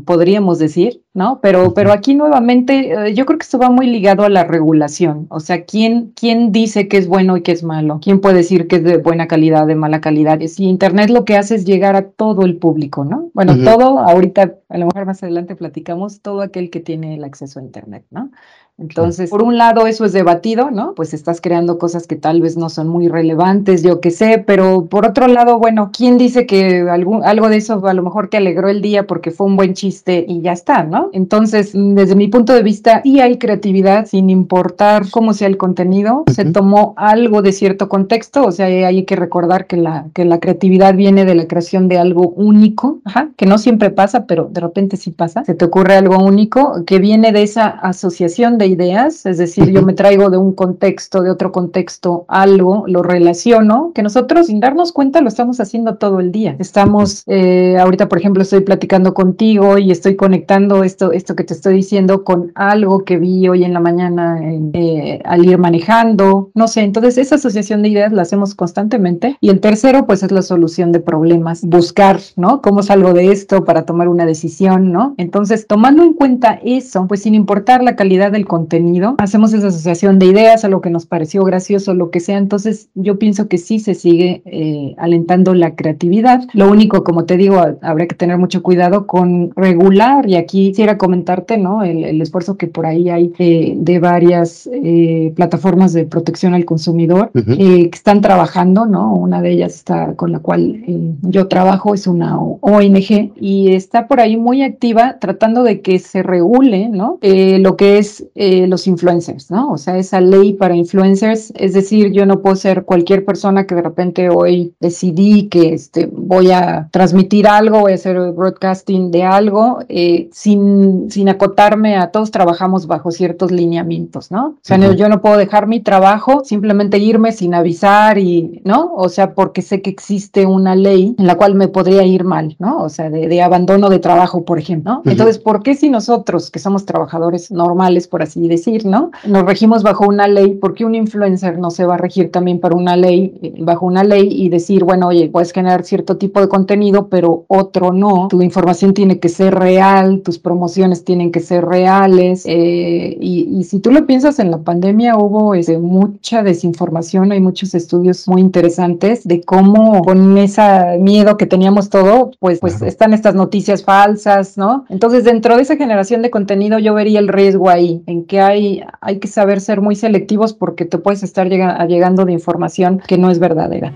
podríamos 0.06 0.58
decir, 0.58 1.02
¿no? 1.12 1.40
Pero, 1.42 1.74
pero 1.74 1.92
aquí 1.92 2.14
nuevamente 2.14 3.08
eh, 3.08 3.14
yo 3.14 3.26
creo 3.26 3.38
que 3.38 3.44
esto 3.44 3.58
va 3.58 3.70
muy 3.70 3.86
ligado 3.86 4.24
a 4.24 4.30
la 4.30 4.44
regulación, 4.44 5.26
o 5.28 5.40
sea, 5.40 5.64
¿quién, 5.64 6.12
¿quién 6.16 6.52
dice 6.52 6.88
que 6.88 6.96
es 6.96 7.06
bueno 7.06 7.36
y 7.36 7.42
que 7.42 7.52
es 7.52 7.62
malo? 7.62 8.00
¿Quién 8.02 8.20
puede 8.20 8.38
decir 8.38 8.66
que 8.66 8.76
es 8.76 8.84
de 8.84 8.96
buena 8.96 9.28
calidad, 9.28 9.66
de 9.66 9.74
mala 9.74 10.00
calidad? 10.00 10.40
Si 10.40 10.64
Internet 10.64 11.10
lo 11.10 11.26
que 11.26 11.36
hace 11.36 11.54
es 11.54 11.66
llegar 11.66 11.96
a 11.96 12.10
todo 12.10 12.46
el 12.46 12.56
público, 12.56 13.04
¿no? 13.04 13.30
Bueno, 13.34 13.56
todo, 13.62 13.98
ahorita, 13.98 14.54
a 14.68 14.78
lo 14.78 14.86
mejor 14.86 15.04
más 15.04 15.22
adelante 15.22 15.54
platicamos, 15.54 16.22
todo 16.22 16.40
aquel 16.40 16.70
que 16.70 16.80
tiene 16.80 17.14
el 17.14 17.24
acceso 17.24 17.60
a 17.60 17.62
Internet, 17.62 18.06
¿no? 18.10 18.30
Entonces, 18.78 19.28
por 19.28 19.42
un 19.42 19.58
lado, 19.58 19.88
eso 19.88 20.04
es 20.04 20.12
debatido, 20.12 20.70
¿no? 20.70 20.94
Pues 20.94 21.12
estás 21.12 21.40
creando 21.40 21.78
cosas 21.78 22.06
que 22.06 22.14
tal 22.14 22.40
vez 22.40 22.56
no 22.56 22.70
son 22.70 22.86
muy 22.86 23.08
relevantes, 23.08 23.82
yo 23.82 24.00
qué 24.00 24.12
sé, 24.12 24.42
pero 24.46 24.86
por 24.86 25.04
otro 25.04 25.26
lado, 25.26 25.58
bueno, 25.58 25.90
¿quién 25.92 26.16
dice 26.16 26.46
que 26.46 26.88
algún, 26.88 27.24
algo 27.24 27.48
de 27.48 27.56
eso 27.56 27.84
a 27.84 27.92
lo 27.92 28.04
mejor 28.04 28.28
te 28.28 28.36
alegró 28.36 28.68
el 28.68 28.80
día 28.80 29.08
porque 29.08 29.32
fue 29.32 29.48
un 29.48 29.56
buen 29.56 29.74
chiste 29.74 30.24
y 30.28 30.42
ya 30.42 30.52
está, 30.52 30.84
¿no? 30.84 31.10
Entonces, 31.12 31.72
desde 31.74 32.14
mi 32.14 32.28
punto 32.28 32.52
de 32.52 32.62
vista, 32.62 33.02
sí 33.02 33.20
hay 33.20 33.38
creatividad 33.38 34.06
sin 34.06 34.30
importar 34.30 35.10
cómo 35.10 35.32
sea 35.32 35.48
el 35.48 35.56
contenido, 35.56 36.22
se 36.32 36.44
tomó 36.44 36.94
algo 36.96 37.42
de 37.42 37.50
cierto 37.50 37.88
contexto, 37.88 38.44
o 38.44 38.52
sea, 38.52 38.66
hay 38.66 39.04
que 39.04 39.16
recordar 39.16 39.66
que 39.66 39.76
la, 39.76 40.06
que 40.14 40.24
la 40.24 40.38
creatividad 40.38 40.94
viene 40.94 41.24
de 41.24 41.34
la 41.34 41.48
creación 41.48 41.88
de 41.88 41.98
algo 41.98 42.28
único, 42.28 43.00
ajá, 43.04 43.30
que 43.36 43.46
no 43.46 43.58
siempre 43.58 43.90
pasa, 43.90 44.26
pero 44.26 44.48
de 44.52 44.60
repente 44.60 44.96
sí 44.96 45.10
pasa, 45.10 45.44
se 45.44 45.54
te 45.54 45.64
ocurre 45.64 45.96
algo 45.96 46.22
único 46.22 46.84
que 46.86 47.00
viene 47.00 47.32
de 47.32 47.42
esa 47.42 47.66
asociación 47.66 48.56
de 48.56 48.67
ideas, 48.68 49.26
es 49.26 49.38
decir, 49.38 49.70
yo 49.70 49.82
me 49.82 49.94
traigo 49.94 50.30
de 50.30 50.38
un 50.38 50.52
contexto, 50.52 51.22
de 51.22 51.30
otro 51.30 51.52
contexto, 51.52 52.24
algo, 52.28 52.84
lo 52.86 53.02
relaciono, 53.02 53.92
que 53.94 54.02
nosotros 54.02 54.46
sin 54.46 54.60
darnos 54.60 54.92
cuenta 54.92 55.20
lo 55.20 55.28
estamos 55.28 55.60
haciendo 55.60 55.96
todo 55.96 56.20
el 56.20 56.32
día. 56.32 56.56
Estamos, 56.58 57.22
eh, 57.26 57.76
ahorita 57.78 58.08
por 58.08 58.18
ejemplo 58.18 58.42
estoy 58.42 58.60
platicando 58.60 59.14
contigo 59.14 59.78
y 59.78 59.90
estoy 59.90 60.16
conectando 60.16 60.84
esto, 60.84 61.12
esto 61.12 61.34
que 61.34 61.44
te 61.44 61.54
estoy 61.54 61.74
diciendo 61.74 62.24
con 62.24 62.52
algo 62.54 63.04
que 63.04 63.18
vi 63.18 63.48
hoy 63.48 63.64
en 63.64 63.72
la 63.72 63.80
mañana 63.80 64.40
eh, 64.72 65.20
al 65.24 65.44
ir 65.44 65.58
manejando, 65.58 66.50
no 66.54 66.68
sé, 66.68 66.82
entonces 66.82 67.18
esa 67.18 67.36
asociación 67.36 67.82
de 67.82 67.88
ideas 67.88 68.12
la 68.12 68.22
hacemos 68.22 68.54
constantemente. 68.54 69.36
Y 69.40 69.50
el 69.50 69.60
tercero, 69.60 70.06
pues 70.06 70.22
es 70.22 70.32
la 70.32 70.42
solución 70.42 70.92
de 70.92 71.00
problemas, 71.00 71.64
buscar, 71.64 72.20
¿no? 72.36 72.60
¿Cómo 72.62 72.82
salgo 72.82 73.12
de 73.12 73.32
esto 73.32 73.64
para 73.64 73.84
tomar 73.84 74.08
una 74.08 74.26
decisión, 74.26 74.92
¿no? 74.92 75.14
Entonces, 75.16 75.66
tomando 75.66 76.02
en 76.02 76.14
cuenta 76.14 76.58
eso, 76.62 77.06
pues 77.06 77.22
sin 77.22 77.34
importar 77.34 77.82
la 77.82 77.96
calidad 77.96 78.32
del 78.32 78.46
contexto, 78.46 78.57
contenido, 78.58 79.14
hacemos 79.18 79.52
esa 79.52 79.68
asociación 79.68 80.18
de 80.18 80.26
ideas 80.26 80.64
a 80.64 80.68
lo 80.68 80.80
que 80.80 80.90
nos 80.90 81.06
pareció 81.06 81.44
gracioso, 81.44 81.94
lo 81.94 82.10
que 82.10 82.18
sea. 82.18 82.38
Entonces, 82.38 82.88
yo 82.94 83.16
pienso 83.16 83.46
que 83.46 83.56
sí 83.56 83.78
se 83.78 83.94
sigue 83.94 84.42
eh, 84.46 84.94
alentando 84.98 85.54
la 85.54 85.76
creatividad. 85.76 86.42
Lo 86.54 86.68
único, 86.68 87.04
como 87.04 87.24
te 87.24 87.36
digo, 87.36 87.64
habría 87.82 88.08
que 88.08 88.16
tener 88.16 88.36
mucho 88.36 88.64
cuidado 88.64 89.06
con 89.06 89.52
regular, 89.54 90.28
y 90.28 90.34
aquí 90.34 90.70
quisiera 90.70 90.98
comentarte, 90.98 91.56
¿no? 91.56 91.84
El, 91.84 92.20
esfuerzo 92.20 92.56
que 92.56 92.66
por 92.66 92.84
ahí 92.84 93.10
hay 93.10 93.32
eh, 93.38 93.74
de 93.76 93.98
varias 94.00 94.68
eh, 94.72 95.32
plataformas 95.36 95.92
de 95.92 96.04
protección 96.04 96.52
al 96.54 96.64
consumidor 96.64 97.30
que 97.32 97.90
están 97.92 98.20
trabajando, 98.20 98.86
¿no? 98.86 99.14
Una 99.14 99.40
de 99.40 99.52
ellas 99.52 99.76
está 99.76 100.14
con 100.14 100.32
la 100.32 100.40
cual 100.40 100.82
yo 101.22 101.46
trabajo, 101.46 101.94
es 101.94 102.08
una 102.08 102.38
ONG, 102.40 103.32
y 103.40 103.72
está 103.72 104.08
por 104.08 104.18
ahí 104.18 104.36
muy 104.36 104.62
activa 104.62 105.18
tratando 105.20 105.62
de 105.62 105.80
que 105.80 106.00
se 106.00 106.24
regule, 106.24 106.88
¿no? 106.88 107.18
lo 107.22 107.76
que 107.76 107.98
es 107.98 108.24
eh, 108.50 108.66
los 108.66 108.86
influencers, 108.86 109.50
¿no? 109.50 109.72
O 109.72 109.76
sea, 109.76 109.98
esa 109.98 110.22
ley 110.22 110.54
para 110.54 110.74
influencers, 110.74 111.52
es 111.54 111.74
decir, 111.74 112.12
yo 112.12 112.24
no 112.24 112.40
puedo 112.40 112.56
ser 112.56 112.86
cualquier 112.86 113.22
persona 113.26 113.66
que 113.66 113.74
de 113.74 113.82
repente 113.82 114.30
hoy 114.30 114.72
decidí 114.80 115.48
que 115.48 115.74
este, 115.74 116.08
voy 116.10 116.50
a 116.50 116.88
transmitir 116.90 117.46
algo, 117.46 117.80
voy 117.80 117.92
a 117.92 117.96
hacer 117.96 118.18
broadcasting 118.32 119.10
de 119.10 119.24
algo, 119.24 119.80
eh, 119.90 120.30
sin, 120.32 121.10
sin 121.10 121.28
acotarme 121.28 121.98
a 121.98 122.10
todos 122.10 122.30
trabajamos 122.30 122.86
bajo 122.86 123.10
ciertos 123.10 123.50
lineamientos, 123.50 124.30
¿no? 124.30 124.46
O 124.46 124.58
sea, 124.62 124.78
yo 124.94 125.10
no 125.10 125.20
puedo 125.20 125.36
dejar 125.36 125.66
mi 125.66 125.80
trabajo, 125.80 126.42
simplemente 126.42 126.96
irme 126.96 127.32
sin 127.32 127.52
avisar 127.52 128.16
y, 128.16 128.62
¿no? 128.64 128.94
O 128.94 129.10
sea, 129.10 129.34
porque 129.34 129.60
sé 129.60 129.82
que 129.82 129.90
existe 129.90 130.46
una 130.46 130.74
ley 130.74 131.14
en 131.18 131.26
la 131.26 131.34
cual 131.34 131.54
me 131.54 131.68
podría 131.68 132.04
ir 132.04 132.24
mal, 132.24 132.56
¿no? 132.58 132.82
O 132.82 132.88
sea, 132.88 133.10
de, 133.10 133.42
abandono 133.42 133.90
de 133.90 133.98
trabajo, 133.98 134.46
por 134.46 134.58
ejemplo, 134.58 134.94
¿no? 134.94 135.02
Entonces, 135.04 135.38
¿por 135.38 135.62
qué 135.62 135.74
si 135.74 135.90
nosotros, 135.90 136.50
que 136.50 136.60
somos 136.60 136.86
trabajadores 136.86 137.50
normales, 137.50 138.08
por 138.08 138.22
así 138.22 138.27
así 138.28 138.46
decir, 138.46 138.86
¿no? 138.86 139.10
Nos 139.26 139.44
regimos 139.44 139.82
bajo 139.82 140.06
una 140.06 140.28
ley, 140.28 140.54
porque 140.54 140.84
un 140.84 140.94
influencer 140.94 141.58
no 141.58 141.70
se 141.70 141.84
va 141.84 141.94
a 141.94 141.98
regir 141.98 142.30
también 142.30 142.60
para 142.60 142.76
una 142.76 142.96
ley, 142.96 143.34
eh, 143.42 143.54
bajo 143.58 143.86
una 143.86 144.04
ley 144.04 144.28
y 144.30 144.48
decir, 144.48 144.84
bueno, 144.84 145.08
oye, 145.08 145.28
puedes 145.28 145.52
generar 145.52 145.84
cierto 145.84 146.16
tipo 146.16 146.40
de 146.40 146.48
contenido, 146.48 147.08
pero 147.08 147.44
otro 147.48 147.92
no. 147.92 148.28
Tu 148.28 148.40
información 148.42 148.94
tiene 148.94 149.18
que 149.18 149.28
ser 149.28 149.54
real, 149.54 150.20
tus 150.20 150.38
promociones 150.38 151.04
tienen 151.04 151.32
que 151.32 151.40
ser 151.40 151.64
reales. 151.64 152.44
Eh, 152.46 153.16
y, 153.20 153.64
si 153.64 153.80
tú 153.80 153.90
lo 153.90 154.06
piensas, 154.06 154.38
en 154.38 154.50
la 154.50 154.58
pandemia 154.58 155.16
hubo 155.16 155.54
este, 155.54 155.78
mucha 155.78 156.42
desinformación, 156.42 157.32
hay 157.32 157.40
muchos 157.40 157.74
estudios 157.74 158.28
muy 158.28 158.40
interesantes 158.40 159.26
de 159.26 159.42
cómo 159.42 160.02
con 160.02 160.38
ese 160.38 160.62
miedo 161.00 161.36
que 161.36 161.46
teníamos 161.46 161.90
todo, 161.90 162.30
pues, 162.38 162.60
pues 162.60 162.80
están 162.82 163.12
estas 163.12 163.34
noticias 163.34 163.82
falsas, 163.82 164.56
¿no? 164.56 164.84
Entonces, 164.88 165.24
dentro 165.24 165.56
de 165.56 165.62
esa 165.62 165.76
generación 165.76 166.22
de 166.22 166.30
contenido, 166.30 166.78
yo 166.78 166.94
vería 166.94 167.18
el 167.18 167.28
riesgo 167.28 167.68
ahí, 167.68 168.02
en 168.06 168.17
que 168.24 168.40
hay, 168.40 168.82
hay 169.00 169.18
que 169.18 169.28
saber 169.28 169.60
ser 169.60 169.80
muy 169.80 169.96
selectivos 169.96 170.52
porque 170.54 170.84
te 170.84 170.98
puedes 170.98 171.22
estar 171.22 171.48
llegando 171.48 172.24
de 172.24 172.32
información 172.32 173.00
que 173.06 173.18
no 173.18 173.30
es 173.30 173.38
verdadera. 173.38 173.92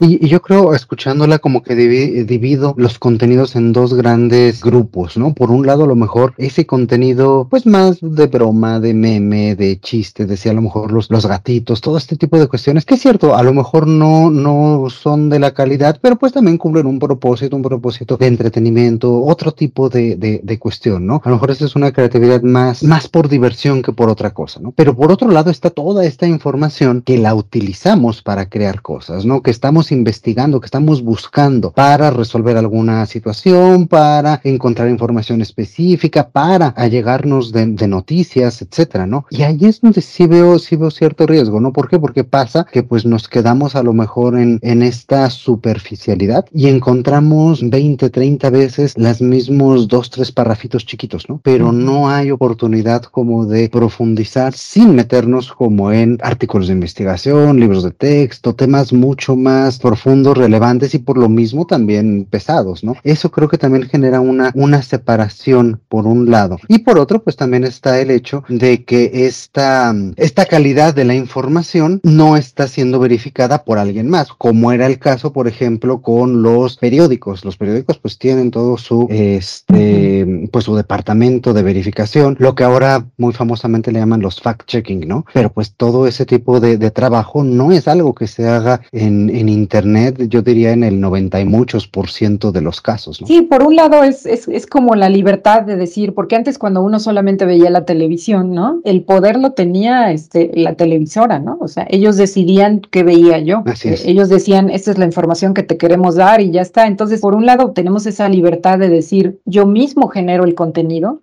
Y, 0.00 0.26
yo 0.28 0.40
creo, 0.40 0.74
escuchándola, 0.74 1.38
como 1.38 1.62
que 1.62 1.76
divido 1.76 2.74
los 2.78 2.98
contenidos 2.98 3.54
en 3.54 3.74
dos 3.74 3.92
grandes 3.92 4.62
grupos, 4.62 5.18
¿no? 5.18 5.34
Por 5.34 5.50
un 5.50 5.66
lado, 5.66 5.84
a 5.84 5.86
lo 5.86 5.94
mejor 5.94 6.32
ese 6.38 6.64
contenido, 6.64 7.46
pues 7.50 7.66
más 7.66 7.98
de 8.00 8.26
broma, 8.26 8.80
de 8.80 8.94
meme, 8.94 9.54
de 9.56 9.78
chiste, 9.78 10.24
decía 10.24 10.52
a 10.52 10.54
lo 10.54 10.62
mejor 10.62 10.90
los, 10.90 11.10
los 11.10 11.26
gatitos, 11.26 11.82
todo 11.82 11.98
este 11.98 12.16
tipo 12.16 12.38
de 12.38 12.46
cuestiones, 12.46 12.86
que 12.86 12.94
es 12.94 13.02
cierto, 13.02 13.36
a 13.36 13.42
lo 13.42 13.52
mejor 13.52 13.86
no, 13.86 14.30
no 14.30 14.88
son 14.88 15.28
de 15.28 15.38
la 15.38 15.52
calidad, 15.52 15.98
pero 16.00 16.16
pues 16.16 16.32
también 16.32 16.56
cumplen 16.56 16.86
un 16.86 16.98
propósito, 16.98 17.54
un 17.54 17.62
propósito 17.62 18.16
de 18.16 18.26
entretenimiento, 18.26 19.22
otro 19.22 19.52
tipo 19.52 19.90
de, 19.90 20.16
de, 20.16 20.40
de 20.42 20.58
cuestión, 20.58 21.06
¿no? 21.06 21.20
A 21.22 21.28
lo 21.28 21.36
mejor 21.36 21.50
esa 21.50 21.66
es 21.66 21.76
una 21.76 21.92
creatividad 21.92 22.42
más, 22.42 22.82
más 22.82 23.06
por 23.06 23.28
diversión 23.28 23.82
que 23.82 23.92
por 23.92 24.08
otra 24.08 24.32
cosa, 24.32 24.60
¿no? 24.60 24.72
Pero 24.72 24.96
por 24.96 25.12
otro 25.12 25.30
lado 25.30 25.50
está 25.50 25.68
toda 25.68 26.06
esta 26.06 26.26
información 26.26 27.02
que 27.02 27.18
la 27.18 27.34
utilizamos 27.34 28.22
para 28.22 28.48
crear 28.48 28.80
cosas, 28.80 29.26
¿no? 29.26 29.42
Que 29.42 29.50
estamos 29.50 29.89
investigando, 29.92 30.60
que 30.60 30.66
estamos 30.66 31.02
buscando 31.02 31.72
para 31.72 32.10
resolver 32.10 32.56
alguna 32.56 33.06
situación, 33.06 33.86
para 33.86 34.40
encontrar 34.44 34.88
información 34.88 35.40
específica, 35.40 36.28
para 36.28 36.68
allegarnos 36.68 37.52
de, 37.52 37.66
de 37.66 37.88
noticias, 37.88 38.62
etcétera, 38.62 39.06
¿no? 39.06 39.26
Y 39.30 39.42
ahí 39.42 39.58
es 39.62 39.80
donde 39.80 40.00
sí 40.00 40.26
veo, 40.26 40.58
sí 40.58 40.76
veo 40.76 40.90
cierto 40.90 41.26
riesgo, 41.26 41.60
¿no? 41.60 41.72
¿Por 41.72 41.88
qué? 41.88 41.98
Porque 41.98 42.24
pasa 42.24 42.66
que 42.70 42.82
pues 42.82 43.04
nos 43.04 43.28
quedamos 43.28 43.76
a 43.76 43.82
lo 43.82 43.92
mejor 43.92 44.38
en, 44.38 44.58
en 44.62 44.82
esta 44.82 45.30
superficialidad 45.30 46.46
y 46.52 46.68
encontramos 46.68 47.68
20, 47.68 48.10
30 48.10 48.50
veces 48.50 48.94
las 48.96 49.20
mismos 49.20 49.88
dos, 49.88 50.10
tres 50.10 50.32
parrafitos 50.32 50.86
chiquitos, 50.86 51.28
¿no? 51.28 51.40
Pero 51.42 51.72
no 51.72 52.08
hay 52.08 52.30
oportunidad 52.30 53.02
como 53.02 53.46
de 53.46 53.68
profundizar 53.68 54.54
sin 54.54 54.94
meternos 54.94 55.52
como 55.52 55.92
en 55.92 56.18
artículos 56.22 56.68
de 56.68 56.74
investigación, 56.74 57.60
libros 57.60 57.82
de 57.82 57.90
texto, 57.90 58.54
temas 58.54 58.92
mucho 58.92 59.36
más 59.36 59.79
profundos, 59.80 60.36
relevantes 60.36 60.94
y 60.94 60.98
por 60.98 61.18
lo 61.18 61.28
mismo 61.28 61.66
también 61.66 62.26
pesados, 62.28 62.84
¿no? 62.84 62.94
Eso 63.02 63.30
creo 63.30 63.48
que 63.48 63.58
también 63.58 63.88
genera 63.88 64.20
una, 64.20 64.52
una 64.54 64.82
separación 64.82 65.80
por 65.88 66.06
un 66.06 66.30
lado. 66.30 66.58
Y 66.68 66.78
por 66.78 66.98
otro, 66.98 67.22
pues 67.22 67.36
también 67.36 67.64
está 67.64 68.00
el 68.00 68.10
hecho 68.10 68.44
de 68.48 68.84
que 68.84 69.26
esta, 69.26 69.94
esta 70.16 70.46
calidad 70.46 70.94
de 70.94 71.04
la 71.04 71.14
información 71.14 72.00
no 72.02 72.36
está 72.36 72.68
siendo 72.68 72.98
verificada 72.98 73.64
por 73.64 73.78
alguien 73.78 74.08
más, 74.08 74.28
como 74.28 74.72
era 74.72 74.86
el 74.86 74.98
caso, 74.98 75.32
por 75.32 75.48
ejemplo, 75.48 76.02
con 76.02 76.42
los 76.42 76.76
periódicos. 76.76 77.44
Los 77.44 77.56
periódicos 77.56 77.98
pues 77.98 78.18
tienen 78.18 78.50
todo 78.50 78.76
su, 78.78 79.06
este, 79.10 80.48
pues 80.52 80.64
su 80.64 80.76
departamento 80.76 81.52
de 81.52 81.62
verificación, 81.62 82.36
lo 82.38 82.54
que 82.54 82.64
ahora 82.64 83.06
muy 83.16 83.32
famosamente 83.32 83.92
le 83.92 84.00
llaman 84.00 84.20
los 84.20 84.42
fact-checking, 84.42 85.06
¿no? 85.06 85.24
Pero 85.32 85.52
pues 85.52 85.74
todo 85.74 86.06
ese 86.06 86.26
tipo 86.26 86.60
de, 86.60 86.90
trabajo 86.90 87.44
no 87.44 87.70
es 87.70 87.86
algo 87.86 88.14
que 88.14 88.26
se 88.26 88.48
haga 88.48 88.80
en, 88.90 89.30
en 89.30 89.48
Internet, 89.70 90.26
yo 90.28 90.42
diría 90.42 90.72
en 90.72 90.82
el 90.82 91.00
90 91.00 91.40
y 91.40 91.44
muchos 91.44 91.86
por 91.86 92.10
ciento 92.10 92.50
de 92.50 92.60
los 92.60 92.80
casos. 92.80 93.20
¿no? 93.20 93.28
Sí, 93.28 93.42
por 93.42 93.62
un 93.62 93.76
lado 93.76 94.02
es, 94.02 94.26
es, 94.26 94.48
es, 94.48 94.66
como 94.66 94.96
la 94.96 95.08
libertad 95.08 95.62
de 95.62 95.76
decir, 95.76 96.12
porque 96.12 96.34
antes 96.34 96.58
cuando 96.58 96.82
uno 96.82 96.98
solamente 96.98 97.44
veía 97.44 97.70
la 97.70 97.84
televisión, 97.84 98.52
¿no? 98.52 98.80
El 98.84 99.02
poder 99.02 99.38
lo 99.38 99.52
tenía 99.52 100.10
este, 100.10 100.50
la 100.54 100.74
televisora, 100.74 101.38
¿no? 101.38 101.56
O 101.60 101.68
sea, 101.68 101.86
ellos 101.88 102.16
decidían 102.16 102.80
qué 102.90 103.04
veía 103.04 103.38
yo. 103.38 103.62
Así 103.66 103.90
es. 103.90 104.04
Ellos 104.04 104.28
decían, 104.28 104.70
esta 104.70 104.90
es 104.90 104.98
la 104.98 105.04
información 105.04 105.54
que 105.54 105.62
te 105.62 105.76
queremos 105.76 106.16
dar 106.16 106.40
y 106.40 106.50
ya 106.50 106.62
está. 106.62 106.88
Entonces, 106.88 107.20
por 107.20 107.36
un 107.36 107.46
lado 107.46 107.70
tenemos 107.70 108.06
esa 108.06 108.28
libertad 108.28 108.76
de 108.80 108.88
decir, 108.88 109.38
yo 109.44 109.66
mismo 109.66 110.08
genero 110.08 110.44
el 110.44 110.56
contenido, 110.56 111.20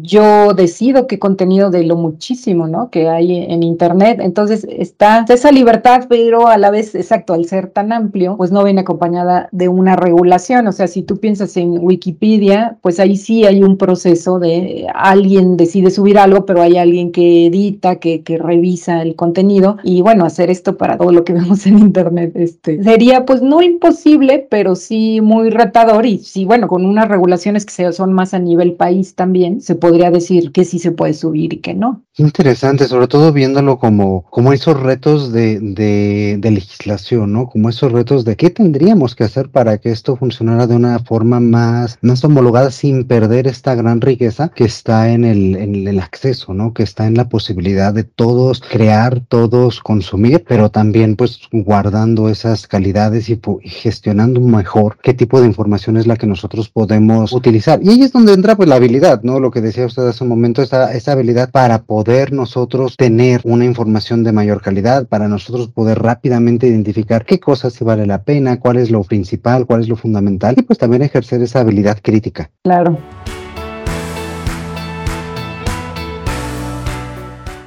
yo 0.00 0.54
decido 0.54 1.06
qué 1.06 1.18
contenido 1.18 1.68
de 1.70 1.84
lo 1.84 1.96
muchísimo, 1.96 2.66
¿no? 2.66 2.88
Que 2.88 3.10
hay 3.10 3.44
en 3.44 3.62
Internet. 3.62 4.20
Entonces, 4.22 4.66
está 4.70 5.26
esa 5.28 5.52
libertad, 5.52 6.06
pero 6.08 6.48
a 6.48 6.56
la 6.56 6.70
vez, 6.70 6.94
exacto, 6.94 7.34
al 7.34 7.44
ser 7.44 7.68
tan 7.68 7.79
amplio, 7.80 8.36
pues 8.36 8.52
no 8.52 8.64
viene 8.64 8.82
acompañada 8.82 9.48
de 9.52 9.68
una 9.68 9.96
regulación. 9.96 10.66
O 10.66 10.72
sea, 10.72 10.86
si 10.86 11.02
tú 11.02 11.18
piensas 11.18 11.56
en 11.56 11.78
Wikipedia, 11.78 12.78
pues 12.82 13.00
ahí 13.00 13.16
sí 13.16 13.44
hay 13.44 13.62
un 13.62 13.76
proceso 13.76 14.38
de 14.38 14.86
alguien 14.94 15.56
decide 15.56 15.90
subir 15.90 16.18
algo, 16.18 16.46
pero 16.46 16.62
hay 16.62 16.76
alguien 16.76 17.12
que 17.12 17.46
edita, 17.46 17.96
que, 17.96 18.22
que 18.22 18.38
revisa 18.38 19.02
el 19.02 19.16
contenido. 19.16 19.78
Y 19.82 20.02
bueno, 20.02 20.24
hacer 20.24 20.50
esto 20.50 20.76
para 20.76 20.98
todo 20.98 21.12
lo 21.12 21.24
que 21.24 21.32
vemos 21.40 21.66
en 21.66 21.78
Internet 21.78 22.32
este, 22.34 22.82
sería 22.82 23.24
pues 23.24 23.42
no 23.42 23.62
imposible, 23.62 24.46
pero 24.50 24.76
sí 24.76 25.20
muy 25.20 25.50
retador. 25.50 26.06
Y 26.06 26.18
sí, 26.18 26.44
bueno, 26.44 26.68
con 26.68 26.84
unas 26.84 27.08
regulaciones 27.08 27.66
que 27.66 27.92
son 27.92 28.12
más 28.12 28.34
a 28.34 28.38
nivel 28.38 28.74
país 28.74 29.14
también, 29.14 29.60
se 29.60 29.74
podría 29.74 30.10
decir 30.10 30.52
que 30.52 30.64
sí 30.64 30.78
se 30.78 30.92
puede 30.92 31.14
subir 31.14 31.54
y 31.54 31.58
que 31.58 31.74
no. 31.74 32.02
Interesante, 32.16 32.86
sobre 32.86 33.08
todo 33.08 33.32
viéndolo 33.32 33.78
como, 33.78 34.24
como 34.30 34.52
esos 34.52 34.78
retos 34.78 35.32
de, 35.32 35.58
de, 35.60 36.50
legislación, 36.50 37.32
¿no? 37.32 37.48
Como 37.48 37.69
esos 37.70 37.92
retos 37.92 38.24
de 38.24 38.36
qué 38.36 38.50
tendríamos 38.50 39.14
que 39.14 39.24
hacer 39.24 39.48
para 39.48 39.78
que 39.78 39.90
esto 39.90 40.16
funcionara 40.16 40.66
de 40.66 40.76
una 40.76 40.98
forma 40.98 41.40
más, 41.40 41.98
más 42.02 42.24
homologada 42.24 42.70
sin 42.70 43.04
perder 43.04 43.46
esta 43.46 43.74
gran 43.74 44.00
riqueza 44.00 44.50
que 44.54 44.64
está 44.64 45.10
en 45.10 45.24
el, 45.24 45.56
en 45.56 45.88
el 45.88 45.98
acceso, 45.98 46.52
¿no? 46.54 46.74
Que 46.74 46.82
está 46.82 47.06
en 47.06 47.14
la 47.14 47.28
posibilidad 47.28 47.94
de 47.94 48.04
todos 48.04 48.60
crear, 48.60 49.20
todos 49.20 49.80
consumir, 49.80 50.44
pero 50.46 50.70
también 50.70 51.16
pues 51.16 51.40
guardando 51.52 52.28
esas 52.28 52.66
calidades 52.66 53.28
y, 53.28 53.40
y 53.62 53.68
gestionando 53.68 54.40
mejor 54.40 54.98
qué 55.02 55.14
tipo 55.14 55.40
de 55.40 55.46
información 55.46 55.96
es 55.96 56.06
la 56.06 56.16
que 56.16 56.26
nosotros 56.26 56.68
podemos 56.68 57.32
utilizar. 57.32 57.80
Y 57.82 57.90
ahí 57.90 58.02
es 58.02 58.12
donde 58.12 58.32
entra 58.32 58.56
pues 58.56 58.68
la 58.68 58.76
habilidad, 58.76 59.22
¿no? 59.22 59.40
Lo 59.40 59.50
que 59.50 59.60
decía 59.60 59.86
usted 59.86 60.06
hace 60.06 60.24
un 60.24 60.30
momento, 60.30 60.62
esa, 60.62 60.92
esa 60.92 61.12
habilidad 61.12 61.50
para 61.50 61.82
poder 61.82 62.32
nosotros 62.32 62.96
tener 62.96 63.40
una 63.44 63.64
información 63.64 64.24
de 64.24 64.32
mayor 64.32 64.62
calidad, 64.62 65.06
para 65.06 65.28
nosotros 65.28 65.68
poder 65.68 66.00
rápidamente 66.00 66.66
identificar 66.66 67.24
qué 67.24 67.38
cosas 67.38 67.59
sí 67.68 67.84
vale 67.84 68.06
la 68.06 68.22
pena, 68.22 68.58
cuál 68.58 68.78
es 68.78 68.90
lo 68.90 69.02
principal, 69.04 69.66
cuál 69.66 69.82
es 69.82 69.88
lo 69.88 69.96
fundamental 69.96 70.54
y 70.56 70.62
pues 70.62 70.78
también 70.78 71.02
ejercer 71.02 71.42
esa 71.42 71.60
habilidad 71.60 71.98
crítica. 72.02 72.50
Claro. 72.62 72.96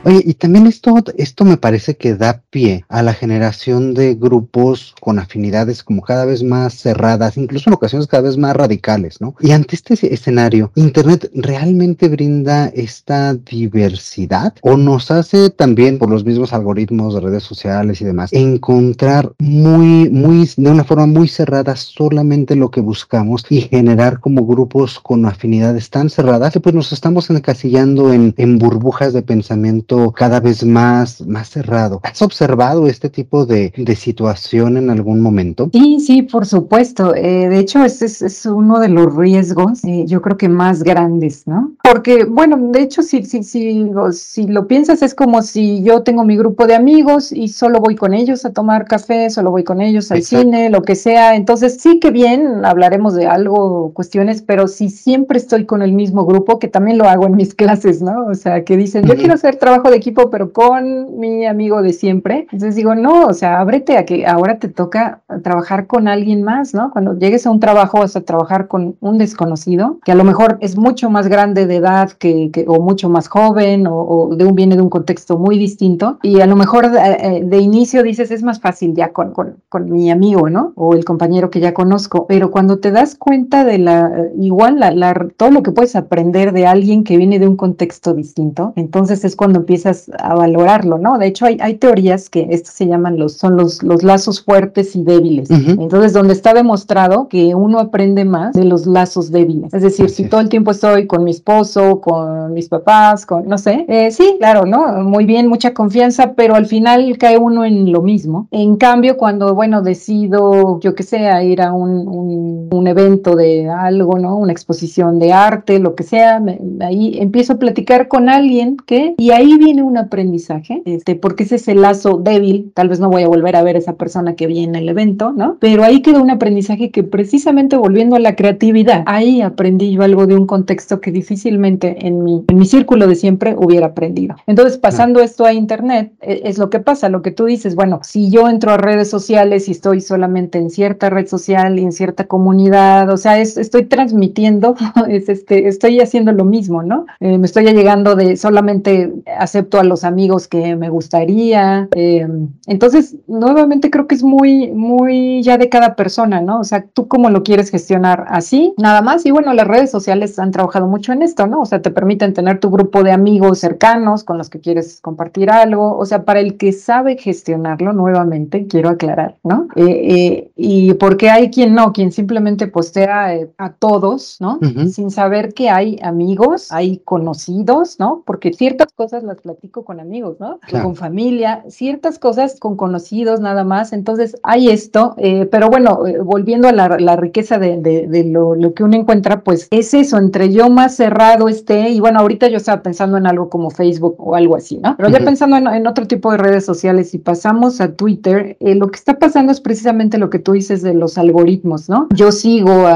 Oye, 0.05 0.21
y 0.25 0.33
también 0.33 0.67
esto, 0.67 0.95
esto 1.17 1.45
me 1.45 1.55
parece 1.55 1.95
que 1.95 2.15
da 2.15 2.41
pie 2.49 2.83
a 2.89 3.01
la 3.03 3.13
generación 3.13 3.93
de 3.93 4.15
grupos 4.15 4.93
con 4.99 5.17
afinidades 5.17 5.81
como 5.81 6.01
cada 6.01 6.25
vez 6.25 6.43
más 6.43 6.73
cerradas, 6.73 7.37
incluso 7.37 7.69
en 7.69 7.75
ocasiones 7.75 8.07
cada 8.07 8.23
vez 8.23 8.37
más 8.37 8.55
radicales, 8.55 9.21
¿no? 9.21 9.35
Y 9.39 9.51
ante 9.51 9.75
este 9.75 10.13
escenario, 10.13 10.71
¿Internet 10.75 11.31
realmente 11.33 12.09
brinda 12.09 12.67
esta 12.67 13.33
diversidad 13.33 14.53
o 14.61 14.75
nos 14.75 15.09
hace 15.09 15.49
también, 15.49 15.97
por 15.97 16.09
los 16.09 16.25
mismos 16.25 16.51
algoritmos 16.51 17.13
de 17.13 17.21
redes 17.21 17.43
sociales 17.43 18.01
y 18.01 18.05
demás, 18.05 18.33
encontrar 18.33 19.31
muy, 19.39 20.09
muy, 20.09 20.49
de 20.57 20.69
una 20.69 20.83
forma 20.83 21.05
muy 21.05 21.29
cerrada 21.29 21.77
solamente 21.77 22.55
lo 22.55 22.71
que 22.71 22.81
buscamos 22.81 23.45
y 23.49 23.61
generar 23.61 24.19
como 24.19 24.45
grupos 24.45 24.99
con 24.99 25.25
afinidades 25.25 25.89
tan 25.89 26.09
cerradas 26.09 26.53
que 26.53 26.59
pues 26.59 26.75
nos 26.75 26.91
estamos 26.91 27.29
encasillando 27.29 28.11
en, 28.11 28.33
en 28.37 28.57
burbujas 28.57 29.13
de 29.13 29.21
pensamiento 29.21 29.92
cada 30.11 30.39
vez 30.39 30.65
más, 30.65 31.25
más 31.25 31.49
cerrado. 31.49 31.99
¿Has 32.03 32.21
observado 32.21 32.87
este 32.87 33.09
tipo 33.09 33.45
de, 33.45 33.73
de 33.75 33.95
situación 33.95 34.77
en 34.77 34.89
algún 34.89 35.21
momento? 35.21 35.69
Sí, 35.71 35.99
sí, 35.99 36.21
por 36.23 36.45
supuesto. 36.45 37.15
Eh, 37.15 37.49
de 37.49 37.59
hecho, 37.59 37.83
ese 37.83 38.05
es, 38.05 38.21
es, 38.21 38.45
uno 38.45 38.79
de 38.79 38.89
los 38.89 39.15
riesgos, 39.15 39.83
eh, 39.83 40.05
yo 40.07 40.21
creo 40.21 40.37
que 40.37 40.49
más 40.49 40.83
grandes, 40.83 41.47
¿no? 41.47 41.73
Porque, 41.83 42.25
bueno, 42.25 42.57
de 42.71 42.81
hecho, 42.81 43.01
si, 43.01 43.23
si, 43.23 43.43
si, 43.43 43.89
si 44.11 44.47
lo 44.47 44.67
piensas, 44.67 45.01
es 45.01 45.15
como 45.15 45.41
si 45.41 45.83
yo 45.83 46.03
tengo 46.03 46.23
mi 46.23 46.37
grupo 46.37 46.67
de 46.67 46.75
amigos 46.75 47.31
y 47.31 47.47
solo 47.47 47.79
voy 47.79 47.95
con 47.95 48.13
ellos 48.13 48.45
a 48.45 48.51
tomar 48.51 48.85
café, 48.85 49.29
solo 49.29 49.51
voy 49.51 49.63
con 49.63 49.81
ellos 49.81 50.11
al 50.11 50.19
Exacto. 50.19 50.43
cine, 50.43 50.69
lo 50.69 50.81
que 50.81 50.95
sea. 50.95 51.35
Entonces, 51.35 51.77
sí 51.79 51.99
que 51.99 52.11
bien, 52.11 52.65
hablaremos 52.65 53.13
de 53.15 53.27
algo, 53.27 53.91
cuestiones, 53.93 54.41
pero 54.41 54.67
si 54.67 54.89
siempre 54.89 55.37
estoy 55.37 55.65
con 55.65 55.81
el 55.81 55.93
mismo 55.93 56.25
grupo, 56.25 56.59
que 56.59 56.67
también 56.67 56.97
lo 56.97 57.05
hago 57.05 57.25
en 57.27 57.35
mis 57.35 57.53
clases, 57.55 58.01
¿no? 58.01 58.25
O 58.27 58.35
sea, 58.35 58.63
que 58.63 58.77
dicen, 58.77 59.05
yo 59.05 59.15
quiero 59.15 59.33
hacer 59.33 59.55
trabajo 59.55 59.82
trabajo 59.83 59.91
de 59.91 59.97
equipo, 59.97 60.29
pero 60.29 60.53
con 60.53 61.19
mi 61.19 61.45
amigo 61.45 61.81
de 61.81 61.93
siempre. 61.93 62.47
Entonces 62.51 62.75
digo, 62.75 62.95
no, 62.95 63.25
o 63.25 63.33
sea, 63.33 63.59
ábrete 63.59 63.97
a 63.97 64.05
que 64.05 64.25
ahora 64.25 64.57
te 64.57 64.69
toca 64.69 65.21
trabajar 65.43 65.87
con 65.87 66.07
alguien 66.07 66.43
más, 66.43 66.73
¿no? 66.73 66.91
Cuando 66.91 67.17
llegues 67.17 67.45
a 67.45 67.51
un 67.51 67.59
trabajo 67.59 67.99
vas 67.99 68.15
a 68.15 68.21
trabajar 68.21 68.67
con 68.67 68.95
un 69.01 69.17
desconocido, 69.17 69.99
que 70.05 70.11
a 70.11 70.15
lo 70.15 70.23
mejor 70.23 70.57
es 70.61 70.77
mucho 70.77 71.09
más 71.09 71.27
grande 71.27 71.65
de 71.65 71.75
edad 71.75 72.11
que, 72.11 72.49
o 72.67 72.81
mucho 72.81 73.09
más 73.09 73.27
joven 73.27 73.85
o, 73.89 74.29
de 74.35 74.45
un, 74.45 74.55
viene 74.55 74.75
de 74.75 74.81
un 74.81 74.89
contexto 74.89 75.37
muy 75.37 75.57
distinto. 75.57 76.19
Y 76.23 76.39
a 76.39 76.45
lo 76.45 76.55
mejor 76.55 76.89
de, 76.89 76.99
eh, 76.99 77.43
de 77.45 77.57
inicio 77.57 78.03
dices, 78.03 78.31
es 78.31 78.43
más 78.43 78.61
fácil 78.61 78.93
ya 78.95 79.11
con, 79.11 79.31
con, 79.33 79.57
con, 79.69 79.91
mi 79.91 80.09
amigo, 80.11 80.49
¿no? 80.49 80.71
O 80.75 80.93
el 80.93 81.03
compañero 81.03 81.49
que 81.49 81.59
ya 81.59 81.73
conozco. 81.73 82.25
Pero 82.27 82.51
cuando 82.51 82.79
te 82.79 82.91
das 82.91 83.15
cuenta 83.15 83.65
de 83.65 83.79
la, 83.79 84.11
igual, 84.39 84.79
la, 84.79 84.91
la, 84.91 85.13
todo 85.35 85.51
lo 85.51 85.61
que 85.61 85.71
puedes 85.71 85.95
aprender 85.95 86.53
de 86.53 86.65
alguien 86.65 87.03
que 87.03 87.17
viene 87.17 87.39
de 87.39 87.47
un 87.47 87.57
contexto 87.57 88.13
distinto, 88.13 88.73
entonces 88.75 89.25
es 89.25 89.35
cuando 89.35 89.59
empiezas 89.59 89.72
a 90.19 90.35
valorarlo, 90.35 90.97
¿no? 90.97 91.17
De 91.17 91.27
hecho, 91.27 91.45
hay, 91.45 91.57
hay 91.59 91.75
teorías 91.75 92.29
que 92.29 92.47
estos 92.49 92.73
se 92.73 92.87
llaman 92.87 93.17
los, 93.17 93.33
son 93.33 93.57
los, 93.57 93.83
los 93.83 94.03
lazos 94.03 94.43
fuertes 94.43 94.95
y 94.95 95.03
débiles. 95.03 95.49
Entonces, 95.49 96.13
donde 96.13 96.33
está 96.33 96.53
demostrado 96.53 97.27
que 97.27 97.55
uno 97.55 97.79
aprende 97.79 98.25
más 98.25 98.53
de 98.53 98.65
los 98.65 98.85
lazos 98.85 99.31
débiles. 99.31 99.73
Es 99.73 99.81
decir, 99.81 100.09
si 100.09 100.25
todo 100.25 100.41
el 100.41 100.49
tiempo 100.49 100.71
estoy 100.71 101.07
con 101.07 101.23
mi 101.23 101.31
esposo, 101.31 102.01
con 102.01 102.53
mis 102.53 102.69
papás, 102.69 103.25
con, 103.25 103.47
no 103.47 103.57
sé, 103.57 103.85
eh, 103.87 104.11
sí, 104.11 104.35
claro, 104.39 104.65
¿no? 104.65 105.03
Muy 105.03 105.25
bien, 105.25 105.47
mucha 105.47 105.73
confianza, 105.73 106.33
pero 106.33 106.55
al 106.55 106.65
final 106.65 107.17
cae 107.17 107.37
uno 107.37 107.65
en 107.65 107.91
lo 107.91 108.01
mismo. 108.01 108.47
En 108.51 108.77
cambio, 108.77 109.17
cuando, 109.17 109.53
bueno, 109.55 109.81
decido, 109.81 110.79
yo 110.79 110.95
que 110.95 111.03
sé, 111.03 111.27
ir 111.45 111.61
a 111.61 111.73
un, 111.73 112.07
un, 112.07 112.69
un 112.71 112.87
evento 112.87 113.35
de 113.35 113.69
algo, 113.69 114.17
¿no? 114.17 114.37
Una 114.37 114.51
exposición 114.51 115.19
de 115.19 115.33
arte, 115.33 115.79
lo 115.79 115.95
que 115.95 116.03
sea, 116.03 116.41
ahí 116.81 117.17
empiezo 117.19 117.53
a 117.53 117.57
platicar 117.57 118.07
con 118.07 118.29
alguien 118.29 118.77
que, 118.85 119.15
y 119.17 119.31
ahí 119.31 119.57
viene 119.63 119.83
un 119.83 119.97
aprendizaje, 119.97 120.81
este, 120.85 121.15
porque 121.15 121.43
ese 121.43 121.55
es 121.55 121.67
el 121.67 121.81
lazo 121.81 122.17
débil, 122.17 122.71
tal 122.73 122.89
vez 122.89 122.99
no 122.99 123.09
voy 123.09 123.23
a 123.23 123.27
volver 123.27 123.55
a 123.55 123.63
ver 123.63 123.75
a 123.75 123.79
esa 123.79 123.93
persona 123.93 124.35
que 124.35 124.47
viene 124.47 124.79
el 124.79 124.89
evento, 124.89 125.31
¿no? 125.31 125.57
Pero 125.59 125.83
ahí 125.83 126.01
quedó 126.01 126.21
un 126.21 126.29
aprendizaje 126.29 126.91
que 126.91 127.03
precisamente 127.03 127.75
volviendo 127.77 128.15
a 128.15 128.19
la 128.19 128.35
creatividad, 128.35 129.03
ahí 129.05 129.41
aprendí 129.41 129.91
yo 129.91 130.03
algo 130.03 130.27
de 130.27 130.35
un 130.35 130.47
contexto 130.47 131.01
que 131.01 131.11
difícilmente 131.11 132.07
en 132.07 132.23
mi, 132.23 132.43
en 132.47 132.57
mi 132.57 132.65
círculo 132.65 133.07
de 133.07 133.15
siempre 133.15 133.55
hubiera 133.57 133.87
aprendido. 133.87 134.35
Entonces, 134.47 134.77
pasando 134.77 135.21
esto 135.21 135.45
a 135.45 135.53
Internet, 135.53 136.13
e, 136.21 136.41
es 136.45 136.57
lo 136.57 136.69
que 136.69 136.79
pasa, 136.79 137.09
lo 137.09 137.21
que 137.21 137.31
tú 137.31 137.45
dices, 137.45 137.75
bueno, 137.75 137.99
si 138.03 138.29
yo 138.29 138.49
entro 138.49 138.71
a 138.71 138.77
redes 138.77 139.09
sociales 139.09 139.67
y 139.67 139.71
estoy 139.71 140.01
solamente 140.01 140.57
en 140.57 140.69
cierta 140.69 141.09
red 141.09 141.27
social 141.27 141.79
y 141.79 141.83
en 141.83 141.91
cierta 141.91 142.25
comunidad, 142.25 143.09
o 143.09 143.17
sea, 143.17 143.39
es, 143.39 143.57
estoy 143.57 143.85
transmitiendo, 143.85 144.75
es 145.09 145.29
este, 145.29 145.67
estoy 145.67 145.99
haciendo 145.99 146.31
lo 146.31 146.45
mismo, 146.45 146.83
¿no? 146.83 147.05
Eh, 147.19 147.37
me 147.37 147.45
estoy 147.45 147.65
llegando 147.65 148.15
de 148.15 148.35
solamente 148.37 149.13
acepto 149.53 149.79
a 149.79 149.83
los 149.83 150.03
amigos 150.03 150.47
que 150.47 150.75
me 150.75 150.89
gustaría. 150.89 151.87
Eh, 151.95 152.27
entonces, 152.65 153.15
nuevamente 153.27 153.91
creo 153.91 154.07
que 154.07 154.15
es 154.15 154.23
muy, 154.23 154.71
muy 154.71 155.43
ya 155.43 155.59
de 155.59 155.69
cada 155.69 155.95
persona, 155.95 156.41
¿no? 156.41 156.59
O 156.59 156.63
sea, 156.63 156.85
tú 156.91 157.07
cómo 157.07 157.29
lo 157.29 157.43
quieres 157.43 157.69
gestionar 157.69 158.25
así, 158.29 158.73
nada 158.77 159.01
más. 159.01 159.27
Y 159.27 159.31
bueno, 159.31 159.53
las 159.53 159.67
redes 159.67 159.91
sociales 159.91 160.39
han 160.39 160.49
trabajado 160.49 160.87
mucho 160.87 161.13
en 161.13 161.21
esto, 161.21 161.45
¿no? 161.45 161.61
O 161.61 161.65
sea, 161.67 161.83
te 161.83 161.91
permiten 161.91 162.33
tener 162.33 162.59
tu 162.59 162.71
grupo 162.71 163.03
de 163.03 163.11
amigos 163.11 163.59
cercanos 163.59 164.23
con 164.23 164.39
los 164.39 164.49
que 164.49 164.59
quieres 164.59 164.99
compartir 165.01 165.51
algo. 165.51 165.97
O 165.97 166.05
sea, 166.05 166.25
para 166.25 166.39
el 166.39 166.57
que 166.57 166.71
sabe 166.71 167.15
gestionarlo, 167.17 167.93
nuevamente, 167.93 168.65
quiero 168.65 168.89
aclarar, 168.89 169.37
¿no? 169.43 169.67
Eh, 169.75 169.83
eh, 169.85 170.51
y 170.55 170.95
porque 170.95 171.29
hay 171.29 171.51
quien 171.51 171.75
no, 171.75 171.93
quien 171.93 172.11
simplemente 172.11 172.65
postea 172.65 173.37
a 173.59 173.73
todos, 173.73 174.37
¿no? 174.39 174.59
Sin 174.89 175.11
saber 175.11 175.53
que 175.53 175.69
hay 175.69 175.99
amigos, 176.01 176.71
hay 176.71 176.97
conocidos, 177.05 177.99
¿no? 177.99 178.23
Porque 178.25 178.51
ciertas 178.53 178.87
cosas 178.95 179.23
las 179.23 179.42
platico 179.43 179.83
con 179.83 179.99
amigos, 179.99 180.37
¿no? 180.39 180.59
Con 180.81 180.95
familia, 180.95 181.63
ciertas 181.67 182.17
cosas 182.17 182.59
con 182.59 182.77
conocidos 182.77 183.41
nada 183.41 183.63
más. 183.63 183.93
Entonces 183.93 184.37
hay 184.41 184.69
esto, 184.69 185.13
eh, 185.17 185.45
pero 185.51 185.69
bueno, 185.69 186.07
eh, 186.07 186.19
volviendo 186.19 186.67
a 186.67 186.71
la, 186.71 187.15
riqueza 187.17 187.59
de, 187.59 188.29
lo, 188.31 188.73
que 188.73 188.83
uno 188.83 188.95
encuentra, 188.95 189.43
pues 189.43 189.67
es 189.69 189.93
eso, 189.93 190.17
entre 190.17 190.51
yo 190.51 190.69
más 190.69 190.95
cerrado 190.95 191.49
esté, 191.49 191.89
y 191.89 191.99
bueno, 191.99 192.19
ahorita 192.19 192.47
yo 192.47 192.57
estaba 192.57 192.81
pensando 192.81 193.17
en 193.17 193.27
algo 193.27 193.49
como 193.49 193.69
Facebook 193.69 194.15
o 194.17 194.35
algo 194.35 194.55
así, 194.55 194.77
¿no? 194.77 194.95
Pero 194.97 195.09
ya 195.09 195.19
pensando 195.19 195.57
en, 195.57 195.85
otro 195.85 196.07
tipo 196.07 196.31
de 196.31 196.37
redes 196.37 196.65
sociales 196.65 197.13
y 197.13 197.17
pasamos 197.17 197.81
a 197.81 197.93
Twitter, 197.93 198.55
eh, 198.61 198.75
lo 198.75 198.89
que 198.89 198.95
está 198.95 199.19
pasando 199.19 199.51
es 199.51 199.59
precisamente 199.59 200.17
lo 200.17 200.29
que 200.29 200.39
tú 200.39 200.53
dices 200.53 200.81
de 200.81 200.93
los 200.93 201.17
algoritmos, 201.17 201.89
¿no? 201.89 202.07
Yo 202.15 202.31
sigo, 202.31 202.87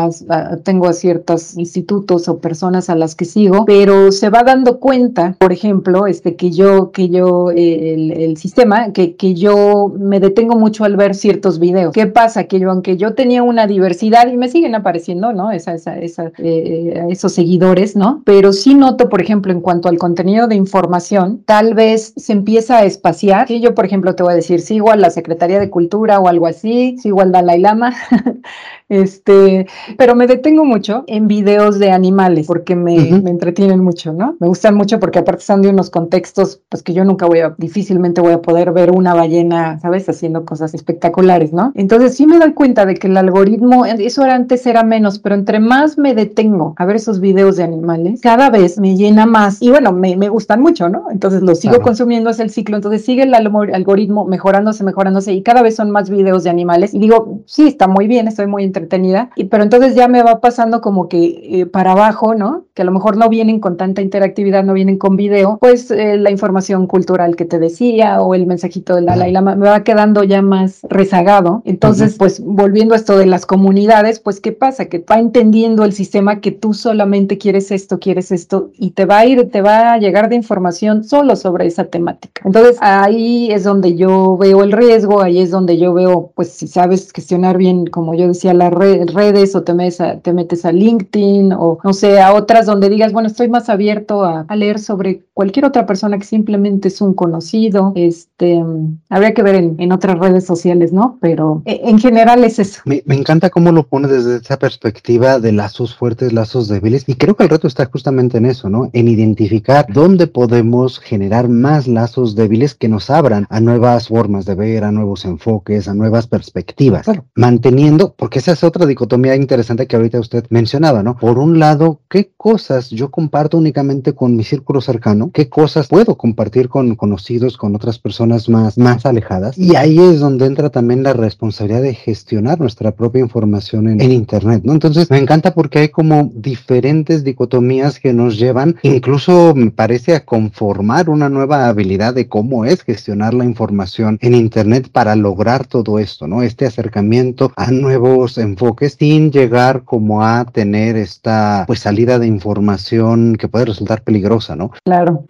tengo 0.63 0.88
a 0.88 0.93
ciertos 0.93 1.57
institutos 1.57 2.29
o 2.29 2.39
personas 2.39 2.89
a 2.89 2.95
las 2.95 3.15
que 3.15 3.25
sigo, 3.25 3.65
pero 3.65 4.12
se 4.12 4.29
va 4.29 4.43
dando 4.43 4.79
cuenta, 4.79 5.36
por 5.39 5.51
ejemplo, 5.51 6.07
este, 6.07 6.26
que 6.35 6.51
yo, 6.51 6.91
que 6.91 7.09
yo, 7.09 7.51
el, 7.51 8.11
el 8.11 8.37
sistema, 8.37 8.91
que, 8.91 9.15
que 9.15 9.33
yo 9.33 9.93
me 9.97 10.19
detengo 10.19 10.57
mucho 10.57 10.83
al 10.83 10.95
ver 10.97 11.15
ciertos 11.15 11.59
videos. 11.59 11.93
¿Qué 11.93 12.07
pasa? 12.07 12.45
Que 12.45 12.59
yo, 12.59 12.69
aunque 12.71 12.97
yo 12.97 13.13
tenía 13.13 13.43
una 13.43 13.67
diversidad 13.67 14.27
y 14.27 14.37
me 14.37 14.49
siguen 14.49 14.75
apareciendo, 14.75 15.33
¿no? 15.33 15.51
Esa, 15.51 15.73
esa, 15.73 15.97
esa 15.97 16.31
eh, 16.37 17.05
esos 17.09 17.33
seguidores, 17.33 17.95
¿no? 17.95 18.21
Pero 18.25 18.53
sí 18.53 18.75
noto, 18.75 19.09
por 19.09 19.21
ejemplo, 19.21 19.51
en 19.51 19.61
cuanto 19.61 19.89
al 19.89 19.97
contenido 19.97 20.47
de 20.47 20.55
información, 20.55 21.43
tal 21.45 21.73
vez 21.73 22.13
se 22.15 22.33
empieza 22.33 22.77
a 22.77 22.85
espaciar. 22.85 23.49
Y 23.49 23.61
yo, 23.61 23.73
por 23.73 23.85
ejemplo, 23.85 24.15
te 24.15 24.23
voy 24.23 24.33
a 24.33 24.35
decir, 24.35 24.61
sigo 24.61 24.91
a 24.91 24.95
la 24.95 25.09
Secretaría 25.09 25.59
de 25.59 25.69
Cultura 25.69 26.19
o 26.19 26.27
algo 26.27 26.47
así, 26.47 26.97
sigo 26.97 27.21
al 27.21 27.31
Dalai 27.31 27.59
Lama, 27.59 27.93
este, 28.89 29.67
pero 29.97 30.15
me 30.15 30.27
detengo 30.27 30.65
mucho 30.65 31.03
en 31.07 31.27
videos 31.27 31.79
de 31.79 31.91
animales 31.91 32.47
porque 32.47 32.75
me, 32.75 32.97
me 33.21 33.29
entretienen 33.29 33.79
mucho, 33.79 34.13
¿no? 34.13 34.35
Me 34.39 34.47
gustan 34.47 34.75
mucho 34.75 34.99
porque 34.99 35.19
aparte 35.19 35.43
son 35.43 35.61
de 35.61 35.69
unos 35.69 35.89
contextos, 36.17 36.62
pues 36.69 36.82
que 36.82 36.93
yo 36.93 37.06
nunca 37.06 37.27
voy 37.27 37.39
a, 37.39 37.53
difícilmente 37.58 38.21
voy 38.21 38.34
a 38.34 38.41
poder 38.41 38.71
ver 38.71 38.91
una 38.91 39.13
ballena, 39.13 39.80
¿sabes? 39.80 40.10
Haciendo 40.10 40.45
cosas 40.45 40.73
espectaculares, 40.73 41.53
¿no? 41.53 41.71
Entonces 41.75 42.15
sí 42.15 42.25
me 42.25 42.39
doy 42.39 42.53
cuenta 42.53 42.86
de 42.86 42.95
que 42.95 43.08
el 43.08 43.17
algoritmo, 43.17 43.86
eso 43.86 44.23
era 44.23 44.34
antes 44.34 44.65
era 44.65 44.84
menos, 44.84 45.19
pero 45.19 45.36
entre 45.36 45.60
más 45.60 45.97
me 45.97 46.15
detengo 46.15 46.73
a 46.77 46.86
ver 46.86 46.95
esos 46.95 47.19
videos 47.19 47.58
de 47.58 47.63
animales, 47.63 48.21
cada 48.21 48.49
vez 48.49 48.80
me 48.80 48.95
llena 48.95 49.25
más 49.27 49.62
y 49.62 49.69
bueno, 49.69 49.91
me, 49.91 50.17
me 50.17 50.30
gustan 50.30 50.62
mucho, 50.62 50.89
¿no? 50.89 51.06
Entonces 51.12 51.41
lo 51.43 51.53
sigo 51.53 51.82
consumiendo, 51.82 52.32
es 52.32 52.39
el 52.39 52.49
ciclo, 52.49 52.77
entonces 52.77 53.06
sigue 53.06 53.23
el 53.23 53.36
algoritmo 53.36 54.25
mejorándose, 54.25 54.84
mejorándose 54.84 55.34
y 55.34 55.43
cada 55.43 55.62
vez 55.62 55.75
son 55.75 55.91
más 55.91 56.10
videos 56.10 56.43
de 56.43 56.49
animales 56.49 56.93
y 56.95 56.99
digo, 56.99 57.41
sí, 57.45 57.67
está 57.67 57.88
muy 57.88 58.08
bien, 58.08 58.27
estoy 58.27 58.47
muy 58.47 58.63
entretenida, 58.63 59.30
y, 59.36 59.45
pero 59.45 59.63
entonces 59.63 59.93
ya 59.93 60.08
me 60.08 60.23
va 60.23 60.41
pasando 60.41 60.82
como 60.82 61.08
que 61.10 61.62
eh, 61.62 61.65
para 61.67 61.91
abajo, 61.91 62.34
¿no? 62.34 62.65
Que 62.73 62.82
a 62.82 62.86
lo 62.86 62.91
mejor 62.91 63.17
no 63.17 63.30
vienen 63.30 63.60
con 63.60 63.77
tanta 63.77 64.01
interactividad, 64.01 64.63
no 64.63 64.73
vienen 64.73 64.97
con 64.97 65.15
video, 65.15 65.58
pues 65.60 65.91
eh, 65.91 66.06
la 66.15 66.31
información 66.31 66.87
cultural 66.87 67.35
que 67.35 67.43
te 67.43 67.59
decía 67.59 68.21
o 68.21 68.33
el 68.33 68.47
mensajito 68.47 68.95
del 68.95 69.05
Dalai 69.05 69.31
Lama 69.31 69.55
me 69.55 69.67
va 69.67 69.83
quedando 69.83 70.23
ya 70.23 70.41
más 70.41 70.81
rezagado. 70.89 71.61
Entonces, 71.65 72.15
pues 72.17 72.39
volviendo 72.39 72.93
a 72.93 72.97
esto 72.97 73.17
de 73.17 73.25
las 73.25 73.45
comunidades, 73.45 74.19
pues 74.19 74.39
¿qué 74.39 74.51
pasa? 74.51 74.85
Que 74.85 74.99
va 74.99 75.19
entendiendo 75.19 75.83
el 75.83 75.93
sistema 75.93 76.39
que 76.39 76.51
tú 76.51 76.73
solamente 76.73 77.37
quieres 77.37 77.71
esto, 77.71 77.99
quieres 77.99 78.31
esto 78.31 78.71
y 78.77 78.91
te 78.91 79.05
va 79.05 79.19
a 79.19 79.25
ir, 79.25 79.49
te 79.51 79.61
va 79.61 79.93
a 79.93 79.97
llegar 79.97 80.29
de 80.29 80.35
información 80.35 81.03
solo 81.03 81.35
sobre 81.35 81.65
esa 81.67 81.85
temática. 81.85 82.41
Entonces, 82.45 82.77
ahí 82.79 83.51
es 83.51 83.63
donde 83.63 83.95
yo 83.95 84.37
veo 84.37 84.63
el 84.63 84.71
riesgo, 84.71 85.21
ahí 85.21 85.39
es 85.39 85.51
donde 85.51 85.77
yo 85.77 85.93
veo, 85.93 86.31
pues 86.35 86.51
si 86.51 86.67
sabes 86.67 87.11
gestionar 87.11 87.57
bien, 87.57 87.87
como 87.87 88.13
yo 88.13 88.27
decía, 88.27 88.53
las 88.53 88.71
redes 88.71 89.55
o 89.55 89.63
te 89.63 89.73
metes, 89.73 90.01
a, 90.01 90.19
te 90.19 90.33
metes 90.33 90.65
a 90.65 90.71
LinkedIn 90.71 91.53
o 91.53 91.79
no 91.83 91.93
sé, 91.93 92.19
a 92.19 92.33
otras 92.33 92.65
donde 92.65 92.89
digas, 92.89 93.11
bueno, 93.11 93.27
estoy 93.27 93.49
más 93.49 93.69
abierto 93.69 94.23
a, 94.23 94.45
a 94.47 94.55
leer 94.55 94.79
sobre 94.79 95.23
cualquier 95.33 95.65
otra 95.65 95.85
persona 95.85 95.96
que 96.17 96.25
simplemente 96.25 96.88
es 96.88 97.01
un 97.01 97.13
conocido. 97.13 97.93
Este, 97.95 98.63
habría 99.10 99.33
que 99.33 99.43
ver 99.43 99.55
en, 99.55 99.75
en 99.79 99.91
otras 99.91 100.17
redes 100.19 100.45
sociales, 100.45 100.93
¿no? 100.93 101.17
Pero 101.21 101.62
eh, 101.65 101.81
en 101.83 101.99
general 101.99 102.43
es 102.43 102.60
eso. 102.60 102.81
Me, 102.86 103.03
me, 103.05 103.15
encanta 103.15 103.49
cómo 103.49 103.71
lo 103.71 103.88
pone 103.88 104.07
desde 104.07 104.38
esa 104.38 104.57
perspectiva 104.57 105.39
de 105.39 105.51
lazos 105.51 105.95
fuertes, 105.95 106.33
lazos 106.33 106.67
débiles. 106.67 107.03
Y 107.07 107.15
creo 107.15 107.36
que 107.36 107.43
el 107.43 107.49
reto 107.49 107.67
está 107.67 107.86
justamente 107.86 108.38
en 108.38 108.45
eso, 108.45 108.69
¿no? 108.69 108.89
En 108.93 109.07
identificar 109.07 109.86
dónde 109.89 110.27
podemos 110.27 110.99
generar 110.99 111.49
más 111.49 111.88
lazos 111.88 112.36
débiles 112.36 112.75
que 112.75 112.88
nos 112.88 113.10
abran 113.10 113.45
a 113.49 113.60
nuevas 113.60 114.07
formas 114.07 114.45
de 114.45 114.55
ver, 114.55 114.83
a 114.83 114.91
nuevos 114.91 115.25
enfoques, 115.25 115.88
a 115.88 115.93
nuevas 115.93 116.27
perspectivas. 116.27 117.03
Claro. 117.03 117.25
Manteniendo, 117.36 118.13
porque 118.17 118.39
esa 118.39 118.53
es 118.53 118.63
otra 118.63 118.86
dicotomía 118.86 119.36
interesante 119.36 119.88
que 119.88 119.95
ahorita 119.95 120.19
usted 120.19 120.45
mencionaba, 120.49 121.03
¿no? 121.03 121.17
Por 121.17 121.38
un 121.39 121.60
lado, 121.60 122.01
¿qué 122.10 122.31
cosas 122.38 122.89
yo 122.89 123.12
comparto 123.12 123.57
únicamente 123.57 124.13
con 124.13 124.36
mi 124.36 124.43
círculo 124.43 124.81
cercano? 124.81 125.31
¿Qué 125.33 125.49
cosas 125.49 125.87
puedo 125.88 126.15
compartir 126.15 126.69
con 126.69 126.95
conocidos, 126.95 127.58
con 127.58 127.76
otras 127.76 128.00
personas 128.00 128.50
más, 128.50 128.78
más 128.78 129.06
alejadas? 129.06 129.58
Y 129.58 129.76
ahí 129.76 130.00
es 130.00 130.19
donde 130.19 130.45
entra 130.45 130.69
también 130.69 131.04
la 131.04 131.13
responsabilidad 131.13 131.82
de 131.82 131.93
gestionar 131.93 132.60
nuestra 132.60 132.91
propia 132.91 133.21
información 133.21 133.88
en, 133.88 134.08
Internet. 134.12 134.63
Entonces, 134.65 135.10
me 135.10 135.17
encanta 135.17 135.54
porque 135.54 135.80
hay 135.80 135.89
como 135.89 136.32
diferentes 136.34 137.23
dicotomías 137.23 138.00
que 138.00 138.13
nos 138.13 138.38
llevan, 138.38 138.78
incluso 138.84 139.54
me 139.56 139.71
parece 139.71 140.15
a 140.15 140.26
conformar 140.26 141.10
una 141.10 141.30
nueva 141.30 141.67
habilidad 141.67 142.13
de 142.13 142.28
cómo 142.28 142.65
es 142.65 142.84
gestionar 142.84 143.34
la 143.34 143.45
información 143.45 144.17
en 144.21 144.34
Internet 144.34 144.89
para 144.91 145.15
lograr 145.15 145.67
todo 145.67 146.00
esto, 146.00 146.28
¿no? 146.28 146.41
Este 146.41 146.65
acercamiento 146.65 147.52
a 147.56 147.71
nuevos 147.71 148.38
enfoques 148.38 148.95
sin 149.00 149.32
llegar 149.32 149.84
como 149.84 150.23
a 150.23 150.45
tener 150.45 150.95
esta 150.95 151.63
pues 151.67 151.80
salida 151.80 152.19
de 152.19 152.28
información 152.28 153.36
que 153.36 153.47
puede 153.47 153.65
resultar 153.65 154.02
peligrosa, 154.04 154.56
¿no? 154.56 154.71
Claro. 154.84 155.26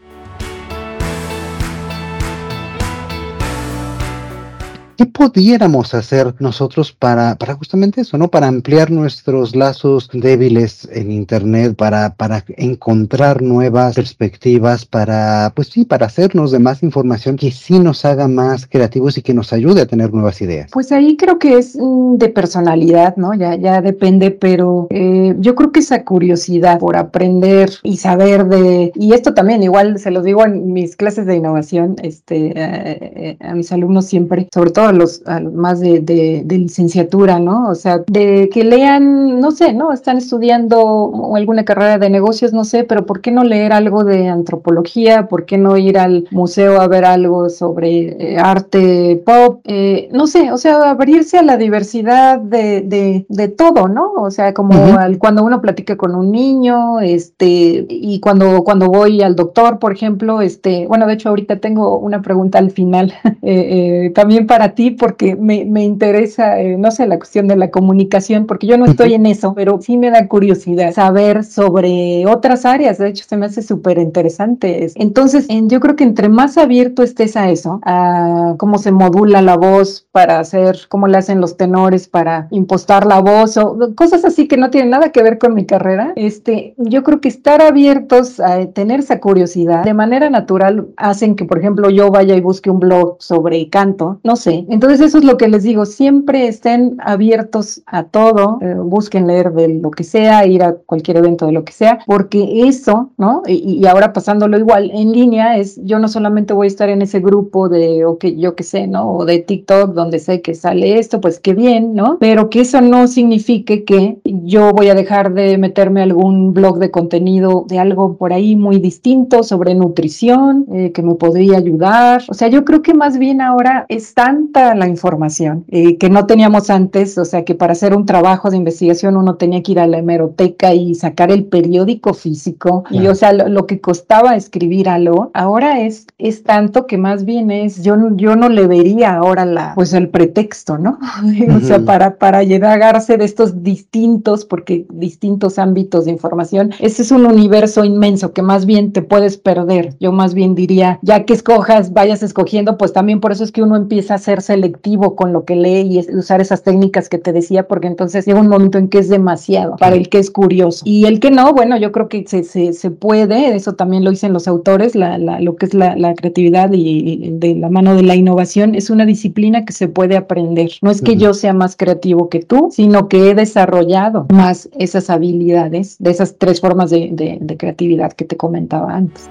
¿Qué 4.97 5.05
pudiéramos 5.05 5.93
hacer 5.93 6.33
nosotros 6.39 6.91
para, 6.91 7.35
para 7.35 7.53
justamente 7.53 8.01
eso, 8.01 8.17
¿no? 8.17 8.29
Para 8.29 8.47
ampliar 8.47 8.89
nuestros 8.89 9.55
lazos 9.55 10.09
débiles 10.11 10.89
en 10.91 11.11
Internet, 11.11 11.75
para, 11.75 12.15
para 12.15 12.43
encontrar 12.57 13.43
nuevas 13.43 13.93
perspectivas, 13.93 14.85
para, 14.85 15.51
pues 15.55 15.67
sí, 15.67 15.85
para 15.85 16.07
hacernos 16.07 16.49
de 16.49 16.57
más 16.57 16.81
información 16.81 17.35
que 17.35 17.51
sí 17.51 17.77
nos 17.77 18.05
haga 18.05 18.27
más 18.27 18.65
creativos 18.65 19.19
y 19.19 19.21
que 19.21 19.35
nos 19.35 19.53
ayude 19.53 19.81
a 19.81 19.85
tener 19.85 20.11
nuevas 20.11 20.41
ideas. 20.41 20.71
Pues 20.71 20.91
ahí 20.91 21.15
creo 21.15 21.37
que 21.37 21.59
es 21.59 21.77
de 21.77 22.29
personalidad, 22.29 23.17
¿no? 23.17 23.35
Ya, 23.35 23.53
ya 23.53 23.81
depende, 23.81 24.31
pero 24.31 24.87
eh, 24.89 25.35
yo 25.37 25.53
creo 25.53 25.71
que 25.71 25.81
esa 25.81 26.03
curiosidad 26.05 26.79
por 26.79 26.97
aprender 26.97 27.69
y 27.83 27.97
saber 27.97 28.47
de, 28.47 28.91
y 28.95 29.13
esto 29.13 29.35
también 29.35 29.61
igual 29.61 29.99
se 29.99 30.09
lo 30.09 30.23
digo 30.23 30.43
en 30.43 30.73
mis 30.73 30.95
clases 30.95 31.27
de 31.27 31.35
innovación, 31.35 31.97
este, 32.01 32.53
eh, 32.55 33.37
a 33.41 33.53
mis 33.53 33.71
alumnos 33.71 34.05
siempre, 34.05 34.47
sobre 34.51 34.71
todo 34.71 34.86
a 34.87 34.93
los, 34.93 35.21
más 35.53 35.79
de, 35.79 35.99
de, 35.99 36.57
licenciatura, 36.57 37.39
¿no? 37.39 37.69
O 37.69 37.75
sea, 37.75 38.03
de 38.07 38.49
que 38.51 38.63
lean, 38.63 39.39
no 39.39 39.51
sé, 39.51 39.73
¿no? 39.73 39.91
Están 39.91 40.17
estudiando 40.17 41.31
alguna 41.35 41.65
carrera 41.65 41.97
de 41.97 42.09
negocios, 42.09 42.53
no 42.53 42.63
sé, 42.63 42.83
pero 42.83 43.05
¿por 43.05 43.21
qué 43.21 43.31
no 43.31 43.43
leer 43.43 43.73
algo 43.73 44.03
de 44.03 44.27
antropología? 44.27 45.27
¿Por 45.27 45.45
qué 45.45 45.57
no 45.57 45.77
ir 45.77 45.97
al 45.97 46.27
museo 46.31 46.81
a 46.81 46.87
ver 46.87 47.05
algo 47.05 47.49
sobre 47.49 48.33
eh, 48.33 48.37
arte 48.39 49.21
pop? 49.25 49.61
Eh, 49.65 50.09
no 50.11 50.27
sé, 50.27 50.51
o 50.51 50.57
sea, 50.57 50.89
abrirse 50.89 51.37
a 51.37 51.43
la 51.43 51.57
diversidad 51.57 52.39
de, 52.39 52.81
de, 52.81 53.25
de 53.29 53.47
todo, 53.47 53.87
¿no? 53.87 54.13
O 54.13 54.31
sea, 54.31 54.53
como 54.53 54.97
al, 54.97 55.17
cuando 55.17 55.43
uno 55.43 55.61
platica 55.61 55.97
con 55.97 56.15
un 56.15 56.31
niño, 56.31 56.99
este, 56.99 57.85
y 57.89 58.19
cuando, 58.19 58.63
cuando 58.63 58.87
voy 58.87 59.21
al 59.21 59.35
doctor, 59.35 59.79
por 59.79 59.91
ejemplo, 59.91 60.41
este, 60.41 60.87
bueno, 60.87 61.07
de 61.07 61.13
hecho 61.13 61.29
ahorita 61.29 61.59
tengo 61.59 61.97
una 61.99 62.21
pregunta 62.21 62.59
al 62.59 62.71
final 62.71 63.13
eh, 63.41 64.11
también 64.15 64.47
para 64.47 64.75
ti, 64.77 64.91
porque 64.91 65.35
me, 65.35 65.65
me 65.65 65.83
interesa, 65.83 66.55
no 66.77 66.91
sé, 66.91 67.07
la 67.07 67.17
cuestión 67.17 67.47
de 67.47 67.55
la 67.55 67.71
comunicación, 67.71 68.45
porque 68.45 68.67
yo 68.67 68.77
no 68.77 68.85
estoy 68.85 69.15
en 69.15 69.25
eso, 69.25 69.55
pero 69.55 69.81
sí 69.81 69.97
me 69.97 70.11
da 70.11 70.27
curiosidad 70.27 70.93
saber 70.93 71.43
sobre 71.43 72.25
otras 72.27 72.63
áreas, 72.63 72.99
de 72.99 73.09
hecho 73.09 73.25
se 73.27 73.37
me 73.37 73.47
hace 73.47 73.63
súper 73.63 73.97
interesante. 73.97 74.87
Entonces, 74.95 75.47
yo 75.49 75.79
creo 75.79 75.95
que 75.95 76.03
entre 76.03 76.29
más 76.29 76.59
abierto 76.59 77.01
estés 77.01 77.35
a 77.35 77.49
eso, 77.49 77.79
a 77.83 78.53
cómo 78.57 78.77
se 78.77 78.91
modula 78.91 79.41
la 79.41 79.57
voz 79.57 80.07
para 80.11 80.39
hacer, 80.39 80.81
cómo 80.89 81.07
le 81.07 81.17
hacen 81.17 81.41
los 81.41 81.57
tenores 81.57 82.07
para 82.07 82.47
impostar 82.51 83.07
la 83.07 83.19
voz 83.19 83.57
o 83.57 83.95
cosas 83.95 84.25
así 84.25 84.47
que 84.47 84.57
no 84.57 84.69
tienen 84.69 84.91
nada 84.91 85.11
que 85.11 85.23
ver 85.23 85.39
con 85.39 85.55
mi 85.55 85.65
carrera, 85.65 86.13
este, 86.15 86.75
yo 86.77 87.03
creo 87.03 87.19
que 87.19 87.29
estar 87.29 87.63
abiertos 87.63 88.39
a 88.39 88.67
tener 88.67 88.99
esa 88.99 89.19
curiosidad 89.19 89.83
de 89.83 89.93
manera 89.95 90.29
natural 90.29 90.89
hacen 90.97 91.35
que, 91.35 91.45
por 91.45 91.57
ejemplo, 91.57 91.89
yo 91.89 92.11
vaya 92.11 92.35
y 92.35 92.41
busque 92.41 92.69
un 92.69 92.79
blog 92.79 93.17
sobre 93.19 93.67
canto, 93.69 94.19
no 94.23 94.35
sé. 94.35 94.66
Entonces, 94.69 95.01
eso 95.01 95.17
es 95.17 95.23
lo 95.23 95.37
que 95.37 95.47
les 95.47 95.63
digo, 95.63 95.85
siempre 95.85 96.47
estén 96.47 96.97
abiertos 96.99 97.81
a 97.85 98.03
todo, 98.03 98.59
eh, 98.61 98.75
busquen 98.75 99.27
leer 99.27 99.51
de 99.53 99.67
lo 99.69 99.91
que 99.91 100.03
sea, 100.03 100.45
ir 100.45 100.63
a 100.63 100.73
cualquier 100.73 101.17
evento 101.17 101.45
de 101.45 101.51
lo 101.51 101.63
que 101.63 101.73
sea, 101.73 101.99
porque 102.05 102.67
eso, 102.67 103.11
¿no? 103.17 103.43
Y, 103.47 103.85
ahora 103.87 104.11
pasándolo 104.11 104.57
igual 104.57 104.91
en 104.93 105.13
línea, 105.13 105.57
es 105.57 105.79
yo 105.83 105.99
no 105.99 106.07
solamente 106.09 106.53
voy 106.53 106.65
a 106.65 106.67
estar 106.67 106.89
en 106.89 107.01
ese 107.01 107.19
grupo 107.19 107.69
de, 107.69 108.05
o 108.05 108.17
que 108.17 108.35
yo 108.35 108.55
que 108.55 108.63
sé, 108.63 108.87
¿no? 108.87 109.11
O 109.13 109.25
de 109.25 109.39
TikTok 109.39 109.93
donde 109.93 110.19
sé 110.19 110.41
que 110.41 110.55
sale 110.55 110.99
esto, 110.99 111.21
pues 111.21 111.39
qué 111.39 111.53
bien, 111.53 111.93
¿no? 111.93 112.17
Pero 112.19 112.49
que 112.49 112.61
eso 112.61 112.81
no 112.81 113.07
signifique 113.07 113.85
que 113.85 114.19
yo 114.25 114.71
voy 114.71 114.89
a 114.89 114.95
dejar 114.95 115.33
de 115.33 115.57
meterme 115.57 116.01
algún 116.01 116.53
blog 116.53 116.79
de 116.79 116.91
contenido 116.91 117.65
de 117.67 117.79
algo 117.79 118.17
por 118.17 118.33
ahí 118.33 118.55
muy 118.55 118.79
distinto 118.79 119.43
sobre 119.43 119.75
nutrición, 119.75 120.65
eh, 120.73 120.91
que 120.91 121.01
me 121.01 121.15
podría 121.15 121.57
ayudar. 121.57 122.23
O 122.27 122.33
sea, 122.33 122.49
yo 122.49 122.65
creo 122.65 122.81
que 122.81 122.93
más 122.93 123.17
bien 123.17 123.41
ahora 123.41 123.85
es 123.87 124.13
tanta 124.13 124.56
la 124.75 124.87
información 124.87 125.65
eh, 125.69 125.97
que 125.97 126.09
no 126.09 126.25
teníamos 126.25 126.69
antes, 126.69 127.17
o 127.17 127.25
sea, 127.25 127.45
que 127.45 127.55
para 127.55 127.73
hacer 127.73 127.95
un 127.95 128.05
trabajo 128.05 128.49
de 128.49 128.57
investigación 128.57 129.17
uno 129.17 129.35
tenía 129.35 129.63
que 129.63 129.73
ir 129.73 129.79
a 129.79 129.87
la 129.87 129.99
hemeroteca 129.99 130.73
y 130.73 130.95
sacar 130.95 131.31
el 131.31 131.45
periódico 131.45 132.13
físico. 132.13 132.83
Y 132.89 133.07
o 133.07 133.15
sea 133.15 133.33
lo, 133.33 133.67
que 133.67 133.81
costaba 133.81 134.35
escribir 134.35 134.89
algo 134.89 135.31
ahora 135.33 135.81
es 135.81 136.07
es 136.17 136.43
tanto 136.43 136.87
que 136.87 136.97
más 136.97 137.25
bien 137.25 137.51
es 137.51 137.83
yo 137.83 137.95
yo 138.15 138.35
no 138.35 138.49
le 138.49 138.67
vería 138.67 139.15
ahora 139.15 139.45
la 139.45 139.73
pues 139.75 139.93
el 139.93 140.09
pretexto 140.09 140.77
no 140.77 140.99
o 141.55 141.59
sea 141.59 141.79
para 141.79 142.17
para 142.17 142.43
llegarse 142.43 143.17
de 143.17 143.25
estos 143.25 143.63
distintos 143.63 144.45
porque 144.45 144.85
distintos 144.89 145.59
ámbitos 145.59 146.05
de 146.05 146.11
información 146.11 146.71
ese 146.79 147.01
es 147.01 147.11
un 147.11 147.25
universo 147.25 147.83
inmenso 147.83 148.31
que 148.31 148.41
más 148.41 148.65
bien 148.65 148.93
te 148.93 149.01
puedes 149.01 149.37
perder. 149.37 149.95
Yo 149.99 150.11
más 150.11 150.33
bien 150.33 150.55
diría 150.55 150.99
ya 151.01 151.25
que 151.25 151.33
escojas 151.33 151.93
vayas 151.93 152.23
escogiendo 152.23 152.77
pues 152.77 152.93
también 152.93 153.19
por 153.19 153.31
eso 153.31 153.43
es 153.43 153.51
que 153.51 153.63
uno 153.63 153.75
empieza 153.75 154.15
a 154.15 154.17
ser 154.17 154.41
selectivo 154.47 155.15
con 155.15 155.33
lo 155.33 155.45
que 155.45 155.55
lee 155.55 155.81
y 155.81 156.15
usar 156.15 156.41
esas 156.41 156.63
técnicas 156.63 157.09
que 157.09 157.17
te 157.17 157.31
decía 157.31 157.67
porque 157.67 157.87
entonces 157.87 158.25
llega 158.25 158.39
un 158.39 158.47
momento 158.47 158.77
en 158.77 158.87
que 158.87 158.99
es 158.99 159.09
demasiado 159.09 159.75
para 159.77 159.95
el 159.95 160.09
que 160.09 160.19
es 160.19 160.31
curioso. 160.31 160.83
Y 160.85 161.05
el 161.05 161.19
que 161.19 161.31
no, 161.31 161.53
bueno, 161.53 161.77
yo 161.77 161.91
creo 161.91 162.09
que 162.09 162.25
se, 162.27 162.43
se, 162.43 162.73
se 162.73 162.91
puede, 162.91 163.55
eso 163.55 163.73
también 163.73 164.03
lo 164.03 164.11
dicen 164.11 164.33
los 164.33 164.47
autores, 164.47 164.95
la, 164.95 165.17
la, 165.17 165.39
lo 165.39 165.55
que 165.55 165.67
es 165.67 165.73
la, 165.73 165.95
la, 165.95 166.15
creatividad 166.15 166.71
y 166.73 167.31
de 167.33 167.55
la 167.55 167.69
mano 167.69 167.95
de 167.95 168.03
la 168.03 168.15
innovación, 168.15 168.75
es 168.75 168.89
una 168.89 169.05
disciplina 169.05 169.65
que 169.65 169.73
se 169.73 169.87
puede 169.87 170.17
aprender. 170.17 170.71
No 170.81 170.89
es 170.89 171.01
que 171.01 171.15
yo 171.15 171.33
sea 171.33 171.53
más 171.53 171.75
creativo 171.75 172.29
que 172.29 172.39
tú, 172.39 172.69
sino 172.71 173.07
que 173.07 173.29
he 173.29 173.35
desarrollado 173.35 174.25
más 174.33 174.69
esas 174.79 175.09
habilidades 175.09 175.97
de 175.99 176.11
esas 176.11 176.37
tres 176.37 176.61
formas 176.61 176.89
de, 176.89 177.09
de, 177.11 177.37
de 177.39 177.57
creatividad 177.57 178.13
que 178.13 178.25
te 178.25 178.37
comentaba 178.37 178.95
antes. 178.95 179.29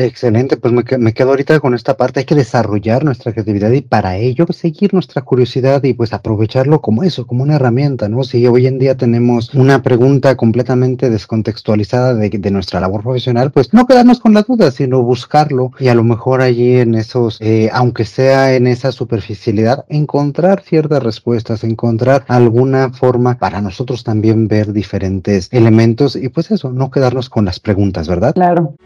Excelente, 0.00 0.56
pues 0.56 0.72
me, 0.72 0.84
me, 0.98 1.12
quedo 1.12 1.30
ahorita 1.30 1.58
con 1.58 1.74
esta 1.74 1.96
parte, 1.96 2.20
hay 2.20 2.24
que 2.24 2.36
desarrollar 2.36 3.04
nuestra 3.04 3.32
creatividad 3.32 3.72
y 3.72 3.80
para 3.80 4.16
ello 4.16 4.46
pues, 4.46 4.58
seguir 4.58 4.94
nuestra 4.94 5.22
curiosidad 5.22 5.82
y 5.82 5.92
pues 5.92 6.12
aprovecharlo 6.12 6.80
como 6.80 7.02
eso, 7.02 7.26
como 7.26 7.42
una 7.42 7.56
herramienta, 7.56 8.08
¿no? 8.08 8.22
Si 8.22 8.46
hoy 8.46 8.68
en 8.68 8.78
día 8.78 8.96
tenemos 8.96 9.52
una 9.54 9.82
pregunta 9.82 10.36
completamente 10.36 11.10
descontextualizada 11.10 12.14
de, 12.14 12.50
nuestra 12.52 12.78
labor 12.78 13.02
profesional, 13.02 13.50
pues 13.50 13.74
no 13.74 13.88
quedarnos 13.88 14.20
con 14.20 14.34
la 14.34 14.42
duda, 14.42 14.70
sino 14.70 15.02
buscarlo 15.02 15.72
y 15.80 15.88
a 15.88 15.96
lo 15.96 16.04
mejor 16.04 16.42
allí 16.42 16.76
en 16.76 16.94
esos, 16.94 17.36
eh, 17.40 17.68
aunque 17.72 18.04
sea 18.04 18.54
en 18.54 18.68
esa 18.68 18.92
superficialidad, 18.92 19.84
encontrar 19.88 20.62
ciertas 20.62 21.02
respuestas, 21.02 21.64
encontrar 21.64 22.24
alguna 22.28 22.90
forma 22.90 23.36
para 23.36 23.60
nosotros 23.60 24.04
también 24.04 24.46
ver 24.46 24.72
diferentes 24.72 25.48
elementos 25.50 26.14
y 26.14 26.28
pues 26.28 26.52
eso, 26.52 26.70
no 26.70 26.92
quedarnos 26.92 27.28
con 27.28 27.44
las 27.44 27.58
preguntas, 27.58 28.06
¿verdad? 28.06 28.32
Claro. 28.34 28.76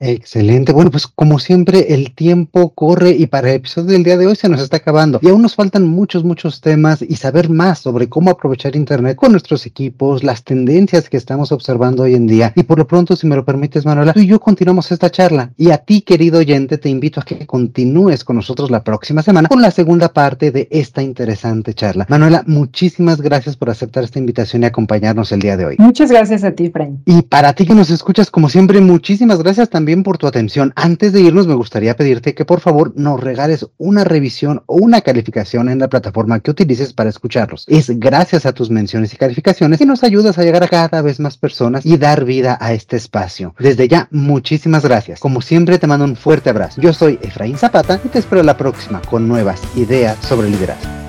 Excelente. 0.00 0.72
Bueno, 0.72 0.90
pues 0.90 1.06
como 1.06 1.38
siempre, 1.38 1.92
el 1.92 2.14
tiempo 2.14 2.70
corre 2.70 3.10
y 3.10 3.26
para 3.26 3.50
el 3.50 3.56
episodio 3.56 3.92
del 3.92 4.02
día 4.02 4.16
de 4.16 4.26
hoy 4.26 4.34
se 4.34 4.48
nos 4.48 4.62
está 4.62 4.78
acabando. 4.78 5.20
Y 5.22 5.28
aún 5.28 5.42
nos 5.42 5.54
faltan 5.54 5.86
muchos, 5.86 6.24
muchos 6.24 6.62
temas 6.62 7.02
y 7.02 7.16
saber 7.16 7.50
más 7.50 7.80
sobre 7.80 8.08
cómo 8.08 8.30
aprovechar 8.30 8.76
Internet 8.76 9.16
con 9.16 9.32
nuestros 9.32 9.66
equipos, 9.66 10.24
las 10.24 10.42
tendencias 10.42 11.10
que 11.10 11.18
estamos 11.18 11.52
observando 11.52 12.04
hoy 12.04 12.14
en 12.14 12.26
día. 12.26 12.52
Y 12.56 12.62
por 12.62 12.78
lo 12.78 12.86
pronto, 12.86 13.14
si 13.14 13.26
me 13.26 13.36
lo 13.36 13.44
permites, 13.44 13.84
Manuela, 13.84 14.14
tú 14.14 14.20
y 14.20 14.26
yo 14.26 14.40
continuamos 14.40 14.90
esta 14.90 15.10
charla. 15.10 15.52
Y 15.58 15.70
a 15.70 15.76
ti, 15.76 16.00
querido 16.00 16.38
oyente, 16.38 16.78
te 16.78 16.88
invito 16.88 17.20
a 17.20 17.24
que 17.24 17.46
continúes 17.46 18.24
con 18.24 18.36
nosotros 18.36 18.70
la 18.70 18.82
próxima 18.82 19.22
semana 19.22 19.50
con 19.50 19.60
la 19.60 19.70
segunda 19.70 20.14
parte 20.14 20.50
de 20.50 20.66
esta 20.70 21.02
interesante 21.02 21.74
charla. 21.74 22.06
Manuela, 22.08 22.42
muchísimas 22.46 23.20
gracias 23.20 23.54
por 23.54 23.68
aceptar 23.68 24.04
esta 24.04 24.18
invitación 24.18 24.62
y 24.62 24.66
acompañarnos 24.66 25.30
el 25.32 25.40
día 25.40 25.58
de 25.58 25.66
hoy. 25.66 25.76
Muchas 25.78 26.10
gracias 26.10 26.42
a 26.42 26.52
ti, 26.52 26.70
Frank. 26.70 27.00
Y 27.04 27.20
para 27.20 27.52
ti 27.52 27.66
que 27.66 27.74
nos 27.74 27.90
escuchas, 27.90 28.30
como 28.30 28.48
siempre, 28.48 28.80
muchísimas 28.80 29.42
gracias 29.42 29.68
por 30.02 30.18
tu 30.18 30.26
atención. 30.26 30.72
Antes 30.76 31.12
de 31.12 31.20
irnos, 31.20 31.46
me 31.46 31.54
gustaría 31.54 31.96
pedirte 31.96 32.34
que 32.34 32.44
por 32.44 32.60
favor 32.60 32.92
nos 32.96 33.20
regales 33.20 33.66
una 33.76 34.04
revisión 34.04 34.62
o 34.66 34.76
una 34.76 35.00
calificación 35.00 35.68
en 35.68 35.78
la 35.78 35.88
plataforma 35.88 36.40
que 36.40 36.50
utilices 36.50 36.92
para 36.92 37.10
escucharlos. 37.10 37.64
Es 37.68 37.90
gracias 37.98 38.46
a 38.46 38.52
tus 38.52 38.70
menciones 38.70 39.12
y 39.12 39.16
calificaciones 39.16 39.78
que 39.78 39.86
nos 39.86 40.04
ayudas 40.04 40.38
a 40.38 40.42
llegar 40.42 40.62
a 40.62 40.68
cada 40.68 41.02
vez 41.02 41.20
más 41.20 41.36
personas 41.36 41.84
y 41.84 41.96
dar 41.96 42.24
vida 42.24 42.56
a 42.60 42.72
este 42.72 42.96
espacio. 42.96 43.54
Desde 43.58 43.88
ya, 43.88 44.08
muchísimas 44.10 44.84
gracias. 44.84 45.20
Como 45.20 45.42
siempre, 45.42 45.78
te 45.78 45.86
mando 45.86 46.04
un 46.04 46.16
fuerte 46.16 46.50
abrazo. 46.50 46.80
Yo 46.80 46.92
soy 46.92 47.18
Efraín 47.22 47.56
Zapata 47.56 48.00
y 48.04 48.08
te 48.08 48.18
espero 48.18 48.42
la 48.42 48.56
próxima 48.56 49.02
con 49.02 49.28
nuevas 49.28 49.60
ideas 49.76 50.16
sobre 50.24 50.48
liderazgo. 50.48 50.99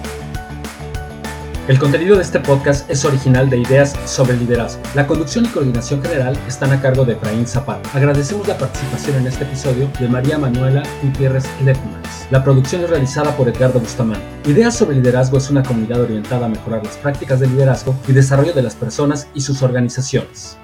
El 1.67 1.77
contenido 1.77 2.15
de 2.15 2.23
este 2.23 2.39
podcast 2.39 2.89
es 2.89 3.05
original 3.05 3.47
de 3.47 3.59
Ideas 3.59 3.95
sobre 4.05 4.35
Liderazgo. 4.35 4.81
La 4.95 5.05
conducción 5.05 5.45
y 5.45 5.49
coordinación 5.49 6.01
general 6.01 6.35
están 6.47 6.71
a 6.71 6.81
cargo 6.81 7.05
de 7.05 7.13
Efraín 7.13 7.45
Zapata. 7.45 7.87
Agradecemos 7.93 8.47
la 8.47 8.57
participación 8.57 9.17
en 9.17 9.27
este 9.27 9.43
episodio 9.43 9.87
de 9.99 10.07
María 10.07 10.39
Manuela 10.39 10.81
Gutiérrez 11.03 11.45
Lefmans. 11.63 12.27
La 12.31 12.43
producción 12.43 12.83
es 12.83 12.89
realizada 12.89 13.37
por 13.37 13.47
Edgardo 13.47 13.79
Bustamante. 13.79 14.25
Ideas 14.49 14.75
sobre 14.75 14.95
Liderazgo 14.95 15.37
es 15.37 15.51
una 15.51 15.61
comunidad 15.61 16.01
orientada 16.01 16.47
a 16.47 16.49
mejorar 16.49 16.83
las 16.83 16.97
prácticas 16.97 17.39
de 17.39 17.47
liderazgo 17.47 17.95
y 18.07 18.13
desarrollo 18.13 18.53
de 18.53 18.63
las 18.63 18.73
personas 18.73 19.27
y 19.35 19.41
sus 19.41 19.61
organizaciones. 19.61 20.57